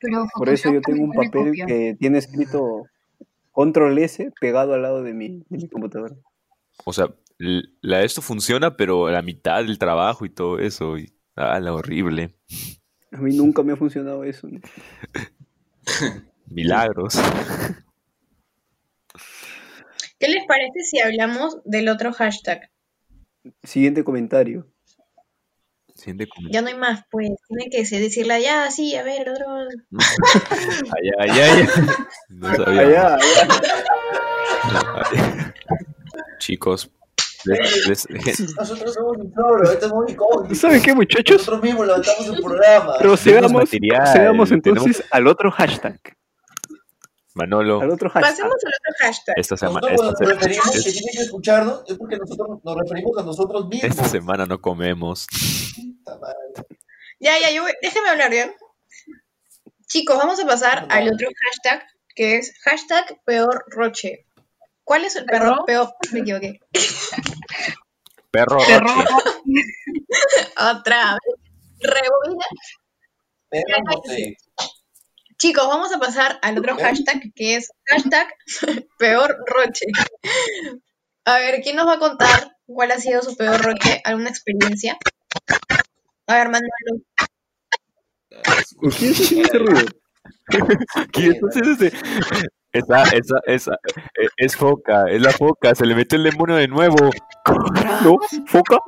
Pero 0.00 0.26
Por 0.34 0.48
eso 0.48 0.72
yo 0.72 0.80
tengo 0.80 1.04
un 1.04 1.12
papel 1.12 1.48
copia. 1.48 1.66
que 1.66 1.96
tiene 1.98 2.18
escrito 2.18 2.86
Control 3.50 3.98
S 3.98 4.30
pegado 4.40 4.74
al 4.74 4.82
lado 4.82 5.02
de 5.02 5.12
mi, 5.12 5.44
de 5.48 5.58
mi 5.58 5.68
computadora. 5.68 6.16
O 6.84 6.92
sea, 6.92 7.08
la, 7.38 8.02
esto 8.02 8.22
funciona, 8.22 8.76
pero 8.76 9.10
la 9.10 9.20
mitad 9.22 9.62
del 9.64 9.78
trabajo 9.78 10.24
y 10.24 10.30
todo 10.30 10.58
eso. 10.58 10.96
Y, 10.98 11.12
¡Hala! 11.36 11.74
Horrible. 11.74 12.34
A 13.12 13.18
mí 13.18 13.36
nunca 13.36 13.62
me 13.62 13.72
ha 13.74 13.76
funcionado 13.76 14.24
eso. 14.24 14.48
¿no? 14.48 14.60
Milagros. 16.46 17.14
¿Qué 20.18 20.28
les 20.28 20.44
parece 20.46 20.80
si 20.84 21.00
hablamos 21.00 21.58
del 21.64 21.88
otro 21.88 22.12
hashtag? 22.12 22.70
Siguiente 23.62 24.04
comentario. 24.04 24.66
Siente 26.02 26.26
como- 26.26 26.48
Ya 26.50 26.62
no 26.62 26.68
hay 26.68 26.74
más, 26.76 27.04
pues. 27.10 27.28
Tienen 27.48 27.70
que 27.70 27.78
decirle, 27.84 28.42
ya, 28.42 28.68
sí, 28.72 28.96
a 28.96 29.04
ver, 29.04 29.28
otro. 29.28 29.46
Allá, 29.54 31.12
allá, 31.20 31.52
allá. 31.54 31.68
No 32.28 32.56
sabía. 32.56 32.80
Allá, 32.80 33.14
allá. 33.14 33.18
Chicos, 36.38 36.90
les- 37.44 38.08
les- 38.10 38.56
Nosotros 38.56 38.94
somos 38.94 39.16
un 39.16 39.32
programa, 39.32 39.72
estamos 39.72 40.04
muy 40.48 40.54
¿Saben 40.56 40.82
qué, 40.82 40.94
muchachos? 40.94 41.38
Nosotros 41.38 41.62
mismos 41.62 41.86
levantamos 41.86 42.26
el 42.26 42.42
programa. 42.42 42.98
Procedamos, 42.98 43.52
material, 43.52 44.00
procedamos 44.02 44.48
tenemos- 44.48 44.52
entonces 44.52 45.04
al 45.10 45.26
otro 45.28 45.50
hashtag. 45.52 46.00
Manolo, 47.34 47.80
Al 47.80 47.90
otro 47.90 48.10
hashtag. 48.10 48.30
Pasemos 48.32 48.52
al 48.52 48.72
otro 48.72 49.06
hashtag. 49.06 49.34
esta 49.38 49.56
semana, 49.56 49.80
Nosotros 49.88 50.12
esta, 50.12 50.24
nos 50.24 50.34
referimos 50.34 50.70
que 50.70 50.78
es- 50.78 50.84
tienen 50.92 51.12
que 51.14 51.22
escucharnos 51.22 51.82
es 51.88 51.96
porque 51.96 52.16
nosotros 52.18 52.58
nos 52.62 52.76
referimos 52.76 53.18
a 53.18 53.22
nosotros 53.22 53.68
mismos. 53.68 53.90
esta 53.90 54.04
semana 54.08 54.44
no 54.46 54.60
comemos. 54.60 55.26
Ya, 57.20 57.38
ya, 57.38 57.50
yo 57.50 57.62
voy- 57.62 57.74
déjame 57.82 58.08
hablar, 58.08 58.32
¿ya? 58.32 58.52
Chicos, 59.86 60.16
vamos 60.16 60.40
a 60.40 60.46
pasar 60.46 60.86
al 60.90 61.08
otro 61.12 61.28
hashtag, 61.44 61.86
que 62.14 62.36
es 62.36 62.54
hashtag 62.64 63.20
peor 63.24 63.64
roche. 63.68 64.26
¿Cuál 64.84 65.04
es 65.04 65.16
el 65.16 65.24
perro 65.26 65.50
¿Perro? 65.50 65.64
peor? 65.66 65.94
Me 66.12 66.20
equivoqué. 66.20 66.60
Perro 68.30 68.58
Perro. 68.66 68.86
Roche. 68.86 69.06
Otra 70.56 71.12
vez. 71.14 71.34
Rebobina. 71.80 72.46
Pero 73.50 73.76
no 73.84 74.02
sé. 74.06 74.36
Chicos, 75.36 75.66
vamos 75.66 75.92
a 75.92 75.98
pasar 75.98 76.38
al 76.42 76.56
otro 76.58 76.76
hashtag, 76.76 77.20
que 77.34 77.56
es 77.56 77.70
hashtag 77.86 78.28
peor 78.98 79.36
roche. 79.46 79.86
A 81.24 81.38
ver, 81.38 81.60
¿quién 81.62 81.76
nos 81.76 81.86
va 81.86 81.94
a 81.94 81.98
contar 81.98 82.56
cuál 82.66 82.92
ha 82.92 82.98
sido 82.98 83.22
su 83.22 83.36
peor 83.36 83.60
roche? 83.60 84.00
¿Alguna 84.04 84.30
experiencia? 84.30 84.96
A 86.32 86.36
ver. 86.36 86.48
¿Con 88.76 88.90
quién 88.90 89.12
está 89.12 89.22
haciendo 89.24 89.48
ese 89.48 89.58
ruido? 89.58 89.86
¿Quién 91.12 91.32
está 91.32 91.46
haciendo 91.48 91.72
ese- 91.72 91.92
Esa, 92.72 93.02
esa, 93.02 93.36
esa, 93.46 93.72
eh, 94.18 94.28
es 94.38 94.56
foca, 94.56 95.04
es 95.10 95.20
la 95.20 95.30
foca, 95.32 95.74
se 95.74 95.84
le 95.84 95.94
metió 95.94 96.16
el 96.16 96.24
demonio 96.24 96.56
de 96.56 96.68
nuevo. 96.68 97.10
¿No? 98.04 98.16
¿Foca? 98.46 98.78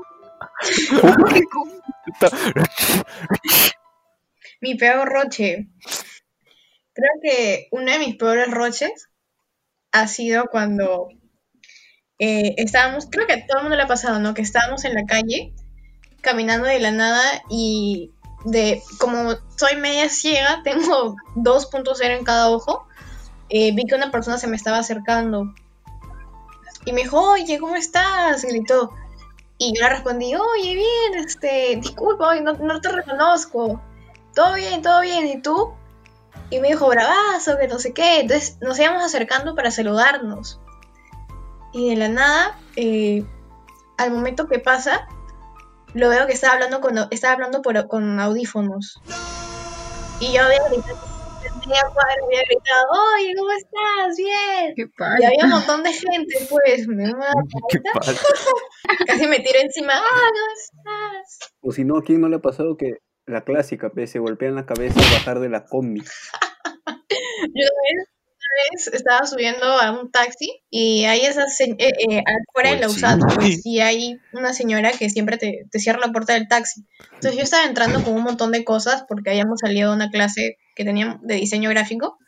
Mi 4.60 4.74
peor 4.76 5.08
roche. 5.08 5.68
Creo 6.94 7.10
que 7.22 7.68
uno 7.72 7.92
de 7.92 7.98
mis 7.98 8.16
peores 8.16 8.50
roches 8.50 9.10
ha 9.92 10.08
sido 10.08 10.46
cuando 10.50 11.08
eh, 12.18 12.54
estábamos, 12.56 13.06
creo 13.10 13.26
que 13.26 13.32
a 13.34 13.46
todo 13.46 13.58
el 13.58 13.62
mundo 13.64 13.76
le 13.76 13.82
ha 13.82 13.86
pasado, 13.88 14.20
¿no? 14.20 14.34
Que 14.34 14.42
estábamos 14.42 14.84
en 14.84 14.94
la 14.94 15.04
calle 15.04 15.52
caminando 16.24 16.66
de 16.66 16.80
la 16.80 16.90
nada 16.90 17.22
y 17.48 18.10
de 18.44 18.82
como 18.98 19.34
soy 19.56 19.76
media 19.76 20.08
ciega, 20.08 20.60
tengo 20.64 21.16
2.0 21.36 22.18
en 22.18 22.24
cada 22.24 22.50
ojo, 22.50 22.86
eh, 23.48 23.72
vi 23.74 23.84
que 23.84 23.94
una 23.94 24.10
persona 24.10 24.38
se 24.38 24.46
me 24.48 24.56
estaba 24.56 24.78
acercando 24.78 25.54
y 26.84 26.92
me 26.92 27.02
dijo, 27.02 27.20
oye, 27.20 27.58
¿cómo 27.58 27.76
estás? 27.76 28.44
gritó. 28.44 28.92
Y 29.56 29.72
yo 29.76 29.84
le 29.84 29.88
respondí, 29.90 30.34
oye, 30.34 30.74
bien, 30.74 31.24
este, 31.24 31.78
disculpa, 31.80 32.34
no, 32.40 32.54
no 32.54 32.80
te 32.80 32.90
reconozco. 32.90 33.80
Todo 34.34 34.54
bien, 34.54 34.82
todo 34.82 35.00
bien, 35.00 35.26
¿y 35.28 35.40
tú? 35.40 35.72
Y 36.50 36.58
me 36.60 36.68
dijo, 36.68 36.88
bravazo, 36.88 37.56
que 37.58 37.68
no 37.68 37.78
sé 37.78 37.94
qué. 37.94 38.20
Entonces 38.20 38.58
nos 38.60 38.78
íbamos 38.78 39.02
acercando 39.02 39.54
para 39.54 39.70
saludarnos. 39.70 40.60
Y 41.72 41.90
de 41.90 41.96
la 41.96 42.08
nada, 42.08 42.58
eh, 42.76 43.24
al 43.96 44.10
momento 44.10 44.46
que 44.46 44.58
pasa, 44.58 45.08
lo 45.94 46.08
veo 46.08 46.26
que 46.26 46.32
estaba 46.32 46.54
hablando 46.54 46.80
con, 46.80 46.98
estaba 47.10 47.34
hablando 47.34 47.62
por, 47.62 47.86
con 47.86 48.20
audífonos. 48.20 49.00
Y 50.20 50.32
yo 50.32 50.42
había 50.42 50.62
gritado, 50.68 50.98
había 51.64 52.42
gritado, 52.48 52.86
oye, 53.16 53.34
¿cómo 53.36 53.50
estás? 53.52 54.16
Bien. 54.16 54.74
Qué 54.76 54.88
Y 55.20 55.24
había 55.24 55.44
un 55.44 55.50
montón 55.50 55.82
de 55.82 55.92
gente, 55.92 56.34
pues, 56.50 56.86
me 56.88 57.12
¿Qué 57.68 57.80
casi 59.06 59.26
me 59.26 59.38
tiro 59.40 59.60
encima, 59.60 59.92
ah, 59.94 60.02
¿cómo 60.02 60.46
estás? 60.56 61.52
O 61.60 61.72
si 61.72 61.84
no, 61.84 61.98
¿a 61.98 62.02
quién 62.02 62.20
no 62.20 62.28
le 62.28 62.36
ha 62.36 62.40
pasado 62.40 62.76
que 62.76 62.98
la 63.26 63.44
clásica, 63.44 63.90
pe, 63.90 64.06
se 64.06 64.18
golpean 64.18 64.54
la 64.54 64.66
cabeza 64.66 65.00
al 65.00 65.12
bajar 65.12 65.40
de 65.40 65.48
la 65.48 65.64
combi? 65.64 66.02
Yo 67.54 67.68
vez, 68.72 68.88
estaba 68.92 69.26
subiendo 69.26 69.64
a 69.66 69.90
un 69.98 70.10
taxi 70.10 70.50
y 70.70 71.04
esas, 71.04 71.56
se- 71.56 71.74
eh, 71.78 71.92
eh, 72.10 72.22
afuera 72.50 72.70
de 72.70 72.76
la 72.80 72.86
Pues. 72.86 72.96
USAT, 72.96 73.20
pues, 73.36 73.60
y 73.66 73.80
hay 73.80 74.18
una 74.32 74.52
señora 74.52 74.92
que 74.92 75.10
siempre 75.10 75.36
te, 75.38 75.64
te 75.70 75.78
cierra 75.78 76.00
la 76.06 76.12
puerta 76.12 76.32
del 76.34 76.48
taxi. 76.48 76.84
Entonces 77.14 77.36
yo 77.36 77.42
estaba 77.42 77.64
entrando 77.64 78.02
con 78.02 78.14
un 78.14 78.22
montón 78.22 78.52
de 78.52 78.64
cosas 78.64 79.04
porque 79.08 79.30
habíamos 79.30 79.60
salido 79.60 79.90
de 79.90 79.96
una 79.96 80.10
clase 80.10 80.58
que 80.76 80.84
teníamos 80.84 81.18
de 81.22 81.34
diseño 81.36 81.70
gráfico 81.70 82.18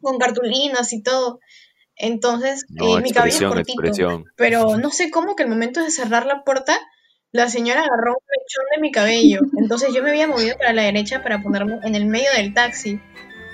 con 0.00 0.18
cartulinas 0.18 0.92
y 0.92 1.02
todo. 1.02 1.38
Entonces, 1.96 2.64
No, 2.68 2.98
eh, 2.98 3.02
mi 3.02 3.12
cabello 3.12 3.36
es 3.36 3.42
cortito, 3.44 3.72
expresión. 3.82 4.24
pero 4.36 4.76
no 4.78 4.90
sé 4.90 5.10
cómo 5.10 5.36
que 5.36 5.42
al 5.44 5.48
momento 5.48 5.80
de 5.82 5.90
cerrar 5.90 6.26
la 6.26 6.42
puerta, 6.42 6.76
la 7.30 7.48
señora 7.48 7.80
agarró 7.80 8.12
un 8.12 8.24
mechón 8.28 8.64
de 8.74 8.80
mi 8.80 8.90
cabello. 8.90 9.40
Entonces 9.58 9.94
yo 9.94 10.02
me 10.02 10.10
había 10.10 10.26
movido 10.26 10.56
para 10.58 10.72
la 10.72 10.82
derecha 10.82 11.22
para 11.22 11.42
ponerme 11.42 11.78
en 11.84 11.94
el 11.94 12.06
medio 12.06 12.30
del 12.36 12.52
taxi. 12.54 13.00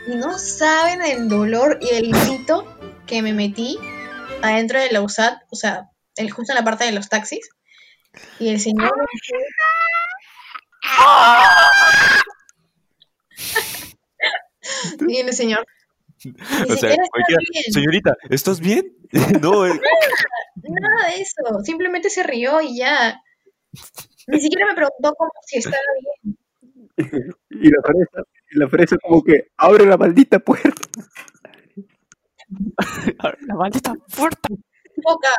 Y 0.09 0.17
no 0.17 0.39
saben 0.39 1.03
el 1.03 1.29
dolor 1.29 1.79
y 1.83 1.91
el 1.95 2.13
grito 2.13 2.65
que 3.07 3.21
me 3.21 3.35
metí 3.35 3.79
adentro 4.43 4.81
de 4.81 4.91
la 4.91 5.03
USAT, 5.03 5.43
o 5.51 5.57
sea, 5.57 5.91
el, 6.17 6.31
justo 6.31 6.53
en 6.53 6.57
la 6.57 6.65
parte 6.65 6.87
de 6.87 6.93
los 6.93 7.11
taxis. 7.11 7.51
Y 8.39 8.49
el 8.49 8.59
señor... 8.59 8.91
y 15.09 15.19
el 15.19 15.35
señor... 15.35 15.67
O 16.71 16.77
sea, 16.77 16.97
señorita, 17.71 18.17
¿estás 18.31 18.61
bien? 18.61 18.97
no, 19.43 19.67
eh, 19.67 19.79
Nada 20.55 21.09
de 21.09 21.17
eso, 21.21 21.43
simplemente 21.63 22.09
se 22.09 22.23
rió 22.23 22.63
y 22.63 22.79
ya. 22.79 23.21
Ni 24.27 24.41
siquiera 24.41 24.65
me 24.67 24.75
preguntó 24.75 25.13
como 25.15 25.31
si 25.47 25.59
estaba 25.59 25.77
bien. 26.01 26.39
Y 27.51 27.71
la 27.71 27.79
y 27.79 28.38
la 28.51 28.69
fresa 28.69 28.97
como 28.99 29.23
que 29.23 29.49
abre 29.57 29.87
la 29.87 29.97
maldita 29.97 30.39
puerta. 30.39 30.71
la 33.47 33.55
maldita 33.55 33.95
puerta. 34.17 34.49
Foca, 35.03 35.35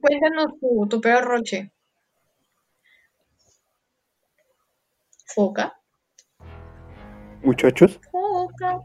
cuéntanos 0.00 0.58
tu, 0.58 0.86
tu 0.88 1.00
peor 1.00 1.24
roche. 1.24 1.72
Foca. 5.26 5.74
Muchachos, 7.42 8.00
Foca. 8.10 8.80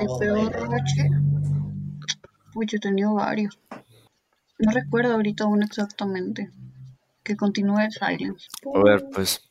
El 0.00 0.08
peor 0.18 0.52
roche. 0.52 1.08
Uy, 2.54 2.66
yo 2.66 2.76
he 2.76 2.80
tenido 2.80 3.14
varios. 3.14 3.58
No 4.58 4.72
recuerdo 4.72 5.14
ahorita 5.14 5.46
uno 5.46 5.64
exactamente. 5.64 6.50
Que 7.22 7.36
continúe 7.36 7.78
el 7.78 7.92
silence. 7.92 8.48
A 8.74 8.82
ver, 8.82 9.08
pues. 9.12 9.49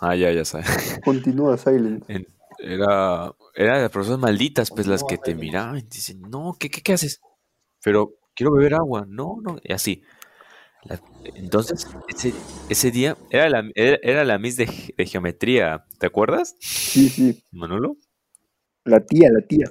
Ah, 0.00 0.14
ya, 0.14 0.30
ya 0.32 0.44
sabes. 0.44 1.00
continúa 1.04 1.56
Silent. 1.56 2.04
En- 2.08 2.26
Era, 2.58 3.34
era 3.54 3.80
las 3.82 3.90
personas 3.90 4.18
malditas, 4.18 4.70
pues 4.70 4.86
las 4.86 5.04
que 5.04 5.18
te 5.18 5.34
miraban 5.34 5.76
y 5.78 5.82
te 5.82 5.96
dicen, 5.96 6.22
no, 6.22 6.56
¿qué, 6.58 6.70
qué, 6.70 6.80
qué 6.80 6.94
haces? 6.94 7.20
Pero 7.82 8.14
quiero 8.34 8.52
beber 8.52 8.74
agua, 8.74 9.04
no, 9.06 9.36
no, 9.42 9.58
y 9.62 9.72
así. 9.74 10.02
La- 10.84 11.00
entonces, 11.34 11.86
ese, 12.08 12.32
ese 12.70 12.90
día 12.90 13.16
era 13.30 13.50
la, 13.50 13.70
era, 13.74 13.98
era 14.02 14.24
la 14.24 14.38
Miss 14.38 14.56
de, 14.56 14.70
de 14.96 15.06
geometría, 15.06 15.84
¿te 15.98 16.06
acuerdas, 16.06 16.56
Sí, 16.60 17.08
sí. 17.10 17.42
Manolo? 17.50 17.96
La 18.84 19.04
tía, 19.04 19.28
la 19.30 19.40
tía. 19.46 19.68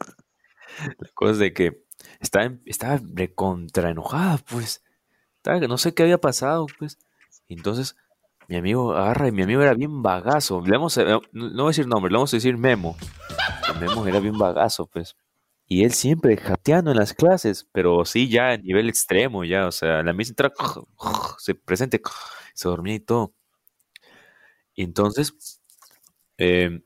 La 1.00 1.10
cosa 1.16 1.32
es 1.32 1.40
de 1.40 1.54
que 1.54 1.86
estaba, 2.20 2.54
estaba 2.66 3.02
recontra 3.14 3.90
enojada, 3.90 4.38
pues. 4.50 4.84
Estaba, 5.38 5.60
no 5.62 5.78
sé 5.78 5.94
qué 5.94 6.04
había 6.04 6.20
pasado, 6.20 6.68
pues. 6.78 6.98
Entonces, 7.48 7.96
mi 8.48 8.56
amigo 8.58 8.94
agarra 8.96 9.28
y 9.28 9.32
mi 9.32 9.42
amigo 9.44 9.62
era 9.62 9.74
bien 9.74 10.02
bagazo. 10.02 10.62
Le 10.66 10.72
vamos 10.72 10.98
a- 10.98 11.04
no, 11.04 11.22
voy 11.32 11.64
a 11.64 11.68
decir 11.68 11.88
nombre, 11.88 12.12
le 12.12 12.18
vamos 12.18 12.34
a 12.34 12.38
decir 12.38 12.58
Memo. 12.58 12.96
Memo 13.80 14.06
era 14.08 14.20
bien 14.20 14.38
bagazo, 14.38 14.88
pues. 14.88 15.16
Y 15.68 15.84
él 15.84 15.94
siempre 15.94 16.38
jateando 16.38 16.92
en 16.92 16.98
las 16.98 17.14
clases, 17.14 17.68
pero 17.72 18.06
sí 18.06 18.30
ya 18.30 18.52
a 18.52 18.58
nivel 18.58 18.88
extremo, 18.88 19.44
ya, 19.44 19.68
o 19.68 19.72
sea, 19.72 20.04
la 20.04 20.14
misma 20.14 20.32
entra, 20.34 20.54
se 21.40 21.56
presente, 21.56 22.02
se 22.54 22.70
dormía 22.70 22.96
y 22.96 23.00
todo. 23.00 23.34
Y 24.76 24.84
entonces, 24.84 25.60
eh, 26.38 26.82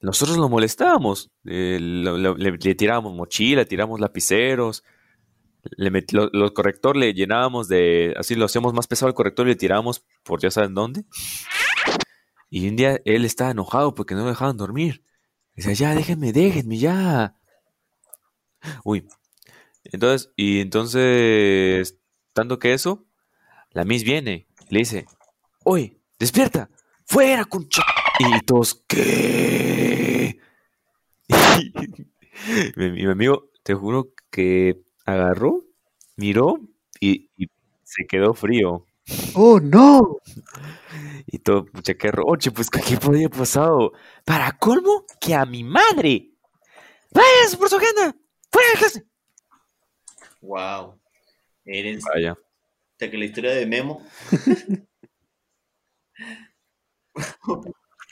nosotros 0.00 0.38
lo 0.38 0.48
molestábamos, 0.48 1.30
eh, 1.44 1.78
lo- 1.80 2.36
le, 2.36 2.52
le 2.56 2.74
tirábamos 2.74 3.14
mochila, 3.14 3.64
tirábamos 3.64 4.00
lapiceros, 4.00 4.84
le 5.76 5.90
met- 5.90 6.52
corrector 6.52 6.96
le 6.96 7.12
llenábamos 7.14 7.68
de, 7.68 8.14
así 8.18 8.34
lo 8.34 8.46
hacíamos 8.46 8.72
más 8.74 8.86
pesado 8.86 9.08
al 9.08 9.14
corrector 9.14 9.46
y 9.46 9.50
le 9.50 9.56
tirábamos 9.56 10.04
por 10.22 10.40
ya 10.40 10.50
saben 10.50 10.74
dónde. 10.74 11.04
Y 12.48 12.68
un 12.68 12.76
día 12.76 13.00
él 13.04 13.24
estaba 13.24 13.50
enojado 13.52 13.94
porque 13.94 14.14
no 14.14 14.22
lo 14.22 14.28
dejaban 14.30 14.56
dormir. 14.56 15.04
Decía, 15.54 15.72
ya, 15.72 15.94
déjenme, 15.94 16.32
déjenme, 16.32 16.78
ya. 16.78 17.36
Uy. 18.84 19.06
Entonces, 19.84 20.32
y 20.36 20.60
entonces, 20.60 21.98
tanto 22.32 22.58
que 22.58 22.72
eso, 22.72 23.06
la 23.70 23.84
Miss 23.84 24.04
viene, 24.04 24.46
le 24.68 24.80
dice, 24.80 25.06
oye, 25.64 25.98
despierta, 26.18 26.70
fuera, 27.06 27.44
concha. 27.44 27.82
Y 28.18 28.40
todos, 28.44 28.82
¿qué? 28.86 30.38
Y 32.76 32.80
mi 32.90 33.04
amigo, 33.06 33.50
te 33.62 33.74
juro 33.74 34.12
que 34.30 34.80
agarró, 35.10 35.64
miró 36.16 36.60
y, 37.00 37.30
y 37.36 37.48
se 37.82 38.06
quedó 38.06 38.34
frío. 38.34 38.86
¡Oh, 39.34 39.60
no! 39.60 40.18
Y 41.26 41.38
todo, 41.38 41.66
pucha, 41.66 41.94
qué 41.94 42.10
roche, 42.10 42.50
pues, 42.50 42.70
¿qué 42.70 42.96
podía 42.96 43.26
haber 43.26 43.38
pasado? 43.38 43.92
Para 44.24 44.52
colmo, 44.52 45.04
que 45.20 45.34
a 45.34 45.44
mi 45.44 45.64
madre. 45.64 46.30
¡Vaya 47.12 47.58
por 47.58 47.68
su 47.68 47.76
agenda! 47.76 48.14
¡Fuera 48.50 48.68
de 48.70 48.78
clase! 48.78 49.06
Wow. 50.40 51.00
Eres. 51.64 52.02
Vaya. 52.04 52.36
Hasta 52.92 53.10
que 53.10 53.18
la 53.18 53.24
historia 53.24 53.52
de 53.52 53.66
Memo. 53.66 54.06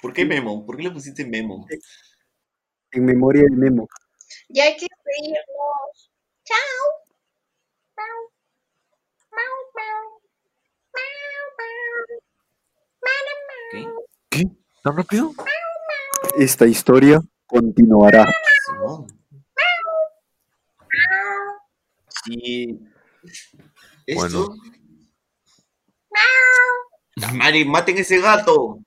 ¿Por 0.03 0.13
qué 0.13 0.25
Memo? 0.25 0.65
¿Por 0.65 0.77
qué 0.77 0.85
le 0.85 0.91
pusiste 0.91 1.25
Memo? 1.25 1.67
En 2.93 3.05
memoria 3.05 3.43
del 3.43 3.59
memo. 3.59 3.89
Ya 4.49 4.65
hay 4.65 4.77
que 4.77 4.87
despedirnos. 4.89 6.11
Chao. 6.49 6.83
Mau. 7.99 8.19
Mau, 9.37 9.57
mau. 9.77 10.05
Mau, 10.97 11.45
mau. 11.59 11.93
¿Qué? 13.71 13.81
¿Qué? 14.31 14.43
¿Tan 14.83 14.97
rápido? 14.97 15.35
Esta 16.39 16.65
historia 16.67 17.21
continuará. 17.47 18.25
Simón. 18.65 19.07
Sí. 22.25 22.81
Esto. 24.07 24.49
Mari, 27.35 27.67
maten 27.67 27.99
ese 27.99 28.23
gato. 28.23 28.79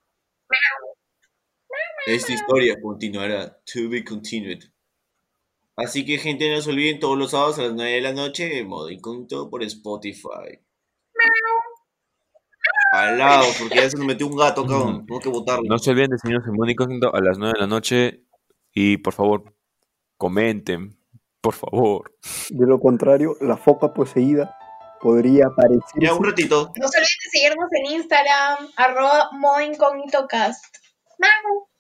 Esta 2.08 2.34
historia 2.34 2.82
continuará. 2.82 3.56
To 3.72 3.88
be 3.88 4.04
continued. 4.04 4.64
Así 5.78 6.06
que, 6.06 6.18
gente, 6.18 6.54
no 6.54 6.62
se 6.62 6.70
olviden 6.70 7.00
todos 7.00 7.18
los 7.18 7.32
sábados 7.32 7.60
a 7.60 7.64
las 7.64 7.74
9 7.74 7.92
de 7.92 8.02
la 8.02 8.14
noche, 8.14 8.64
modo 8.64 8.90
incógnito 8.90 9.50
por 9.50 9.64
Spotify. 9.64 10.60
Al 12.94 13.18
lado, 13.18 13.46
porque 13.58 13.76
ya 13.76 13.90
se 13.90 13.98
nos 13.98 14.06
metió 14.06 14.28
un 14.28 14.36
gato, 14.36 14.66
cabrón. 14.66 15.06
Tengo 15.06 15.20
que 15.22 15.30
botarlo. 15.30 15.64
No 15.68 15.80
se 15.80 15.92
olviden 15.92 16.12
de 16.12 16.18
seguirnos 16.18 16.46
en 16.46 16.54
Mundo 16.54 16.72
Incógnito 16.72 17.16
a 17.16 17.22
las 17.22 17.38
9 17.38 17.54
de 17.56 17.60
la 17.62 17.68
noche. 17.68 18.26
Y 18.74 18.98
por 18.98 19.14
favor, 19.14 19.56
comenten. 20.18 20.98
Por 21.40 21.54
favor. 21.54 22.14
De 22.50 22.68
lo 22.68 22.80
contrario, 22.80 23.36
la 23.40 23.56
foca 23.56 23.94
poseída 23.94 24.56
podría 25.00 25.48
aparecer. 25.48 26.02
Ya, 26.02 26.14
un 26.14 26.24
ratito. 26.24 26.72
No 26.80 26.88
se 26.88 26.98
olviden 26.98 27.18
de 27.24 27.40
seguirnos 27.40 27.70
en 27.72 27.86
Instagram, 27.96 28.68
arroba 28.76 29.30
modo 29.40 29.62
incógnito 29.62 30.28
cast. 30.28 30.64
¡Mau! 31.18 31.71